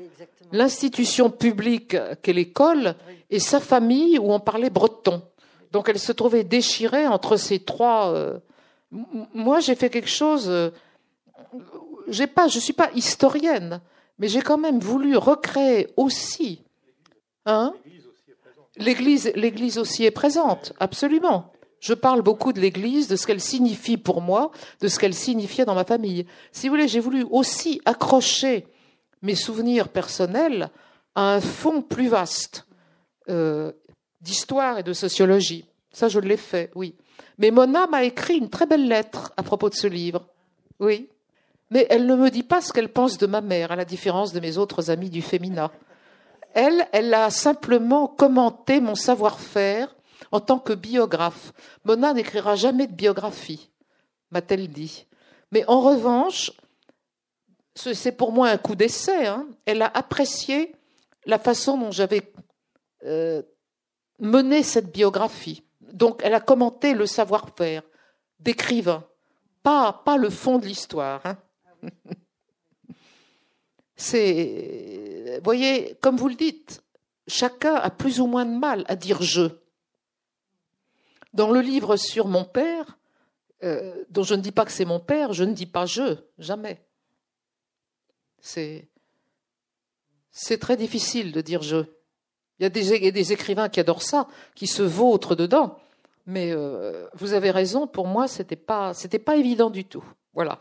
[0.52, 2.96] l'institution publique qu'est l'école,
[3.30, 5.22] et sa famille où on parlait breton.
[5.72, 8.12] Donc elle se trouvait déchirée entre ces trois.
[8.12, 8.38] Euh,
[8.90, 10.46] moi, j'ai fait quelque chose.
[10.48, 10.70] Euh,
[12.08, 13.80] j'ai pas, je suis pas historienne,
[14.18, 16.62] mais j'ai quand même voulu recréer aussi.
[17.46, 17.72] Hein
[18.76, 21.52] L'Église, l'Église aussi est présente, absolument.
[21.80, 24.50] Je parle beaucoup de l'Église, de ce qu'elle signifie pour moi,
[24.80, 26.26] de ce qu'elle signifiait dans ma famille.
[26.52, 28.66] Si vous voulez, j'ai voulu aussi accrocher
[29.22, 30.70] mes souvenirs personnels
[31.14, 32.66] à un fond plus vaste.
[33.28, 33.72] Euh,
[34.20, 35.64] d'histoire et de sociologie.
[35.92, 36.94] Ça, je l'ai fait, oui.
[37.38, 40.26] Mais Mona m'a écrit une très belle lettre à propos de ce livre.
[40.78, 41.08] Oui.
[41.70, 44.32] Mais elle ne me dit pas ce qu'elle pense de ma mère, à la différence
[44.32, 45.70] de mes autres amis du féminin.
[46.52, 49.94] Elle, elle a simplement commenté mon savoir-faire
[50.32, 51.52] en tant que biographe.
[51.84, 53.70] Mona n'écrira jamais de biographie,
[54.30, 55.06] m'a-t-elle dit.
[55.52, 56.52] Mais en revanche,
[57.94, 59.26] c'est pour moi un coup d'essai.
[59.26, 59.46] Hein.
[59.66, 60.74] Elle a apprécié
[61.26, 62.32] la façon dont j'avais
[63.04, 63.42] euh,
[64.18, 65.64] mener cette biographie.
[65.80, 67.82] Donc elle a commenté le savoir-faire
[68.38, 69.04] d'écrivain,
[69.62, 71.20] pas, pas le fond de l'histoire.
[71.24, 71.38] Hein.
[73.96, 76.82] C'est, voyez, comme vous le dites,
[77.26, 79.48] chacun a plus ou moins de mal à dire je.
[81.34, 82.98] Dans le livre sur mon père,
[83.62, 86.16] euh, dont je ne dis pas que c'est mon père, je ne dis pas je,
[86.38, 86.82] jamais.
[88.40, 88.88] C'est,
[90.60, 91.84] très difficile de dire je.
[92.58, 95.78] Il y a des, des, écrivains qui adorent ça, qui se vautrent dedans.
[96.26, 100.04] Mais euh, vous avez raison, pour moi, c'était pas, c'était pas évident du tout.
[100.34, 100.60] Voilà.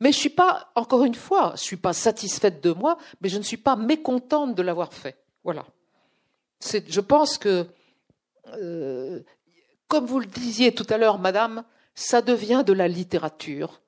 [0.00, 3.38] Mais je suis pas, encore une fois, je suis pas satisfaite de moi, mais je
[3.38, 5.16] ne suis pas mécontente de l'avoir fait.
[5.44, 5.64] Voilà.
[6.58, 7.66] C'est, je pense que,
[8.54, 9.20] euh,
[9.86, 11.62] comme vous le disiez tout à l'heure, Madame,
[11.94, 13.80] ça devient de la littérature.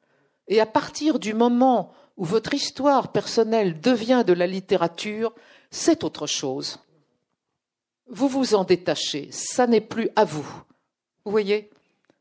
[0.46, 5.34] Et à partir du moment où votre histoire personnelle devient de la littérature,
[5.70, 6.78] c'est autre chose.
[8.08, 10.46] Vous vous en détachez, ça n'est plus à vous.
[11.24, 11.70] Vous voyez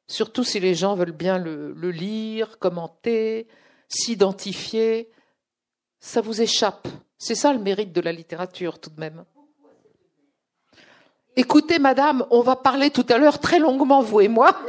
[0.08, 3.48] Surtout si les gens veulent bien le, lire, commenter,
[3.88, 5.10] s'identifier,
[6.00, 6.88] ça vous échappe.
[7.18, 9.24] C'est ça le mérite de la littérature tout de même.
[11.36, 14.56] Écoutez, madame, on va parler tout à l'heure très longuement, vous et moi.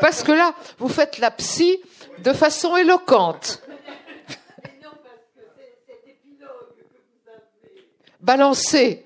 [0.00, 1.78] Parce que là, vous faites la psy
[2.22, 3.62] de façon éloquente.
[8.20, 9.04] Balancé.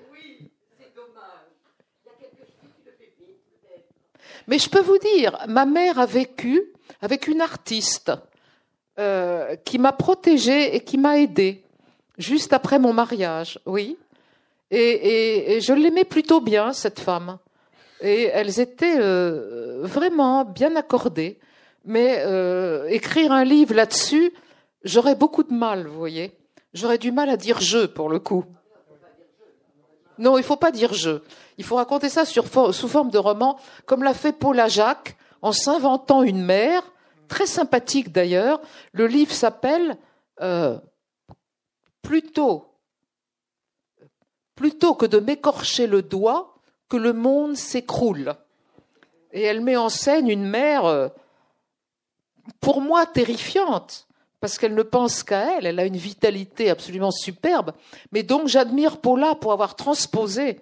[4.47, 6.61] Mais je peux vous dire, ma mère a vécu
[7.01, 8.11] avec une artiste
[8.99, 11.63] euh, qui m'a protégée et qui m'a aidée
[12.17, 13.97] juste après mon mariage, oui.
[14.71, 17.37] Et, je l'aimais plutôt bien, cette femme.
[18.01, 21.37] Et elles étaient euh, vraiment bien accordées.
[21.83, 24.31] Mais euh, écrire un livre là-dessus,
[24.83, 26.31] j'aurais beaucoup de mal, vous voyez.
[26.73, 28.45] J'aurais du mal à dire je, pour le coup.
[30.17, 31.21] Non, il ne faut pas dire je.
[31.57, 36.23] Il faut raconter ça sous forme de roman, comme l'a fait Paula Jacques, en s'inventant
[36.23, 36.83] une mère,
[37.27, 38.61] très sympathique d'ailleurs.
[38.91, 39.97] Le livre s'appelle
[40.41, 40.77] euh,
[42.01, 42.73] Plutôt
[44.55, 46.55] plutôt que de m'écorcher le doigt,
[46.89, 48.35] que le monde s'écroule.
[49.31, 51.09] Et elle met en scène une mère, euh,
[52.61, 54.07] pour moi, terrifiante,
[54.39, 57.71] parce qu'elle ne pense qu'à elle, elle a une vitalité absolument superbe.
[58.11, 60.59] Mais donc j'admire Paula pour avoir transposé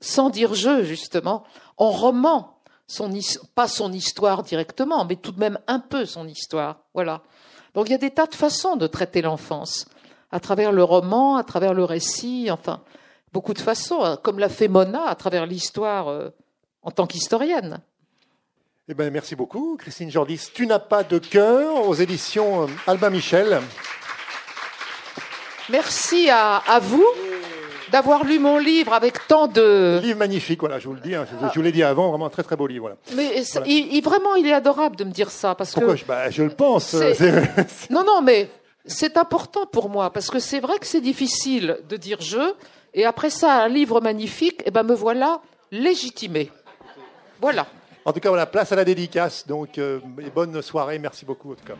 [0.00, 1.44] sans dire je, justement,
[1.76, 2.56] en roman,
[2.86, 3.10] son,
[3.54, 6.80] pas son histoire directement, mais tout de même un peu son histoire.
[6.94, 7.22] Voilà.
[7.74, 9.86] Donc il y a des tas de façons de traiter l'enfance,
[10.32, 12.82] à travers le roman, à travers le récit, enfin,
[13.32, 16.30] beaucoup de façons, hein, comme l'a fait Mona à travers l'histoire euh,
[16.82, 17.80] en tant qu'historienne.
[18.92, 20.50] Eh ben, merci beaucoup, Christine Jordis.
[20.52, 23.60] Tu n'as pas de cœur aux éditions euh, Albin Michel.
[25.68, 27.06] Merci à, à vous
[27.92, 30.00] d'avoir lu mon livre avec tant de...
[30.02, 32.30] Livre magnifique, voilà, je vous le dis, hein, je, vous l'ai dit avant, vraiment un
[32.30, 32.90] très très beau livre.
[32.90, 32.96] Voilà.
[33.14, 35.54] Mais Il, vraiment, il est adorable de me dire ça.
[35.54, 36.92] Parce Pourquoi que je, bah, je le pense.
[37.90, 38.50] non, non, mais
[38.86, 42.54] c'est important pour moi, parce que c'est vrai que c'est difficile de dire je,
[42.94, 46.50] et après ça, un livre magnifique, et eh ben me voilà légitimé.
[47.40, 47.68] Voilà.
[48.04, 50.00] En tout cas, voilà, place à la dédicace, donc euh,
[50.34, 51.76] bonne soirée, merci beaucoup en tout cas.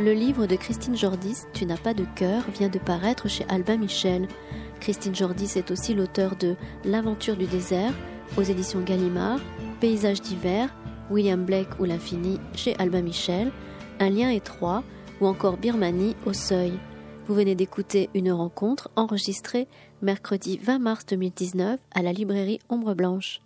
[0.00, 3.76] Le livre de Christine Jordis, Tu n'as pas de cœur, vient de paraître chez Albin
[3.76, 4.26] Michel.
[4.80, 7.92] Christine Jordis est aussi l'auteur de L'aventure du désert
[8.36, 9.38] aux éditions Gallimard,
[9.78, 10.74] Paysages d'hiver,
[11.10, 13.52] William Blake ou l'infini chez Albin Michel,
[14.00, 14.82] Un lien étroit
[15.20, 16.72] ou encore Birmanie au seuil.
[17.26, 19.68] Vous venez d'écouter une rencontre enregistrée
[20.02, 23.40] mercredi 20 mars 2019 à la librairie Ombre Blanche.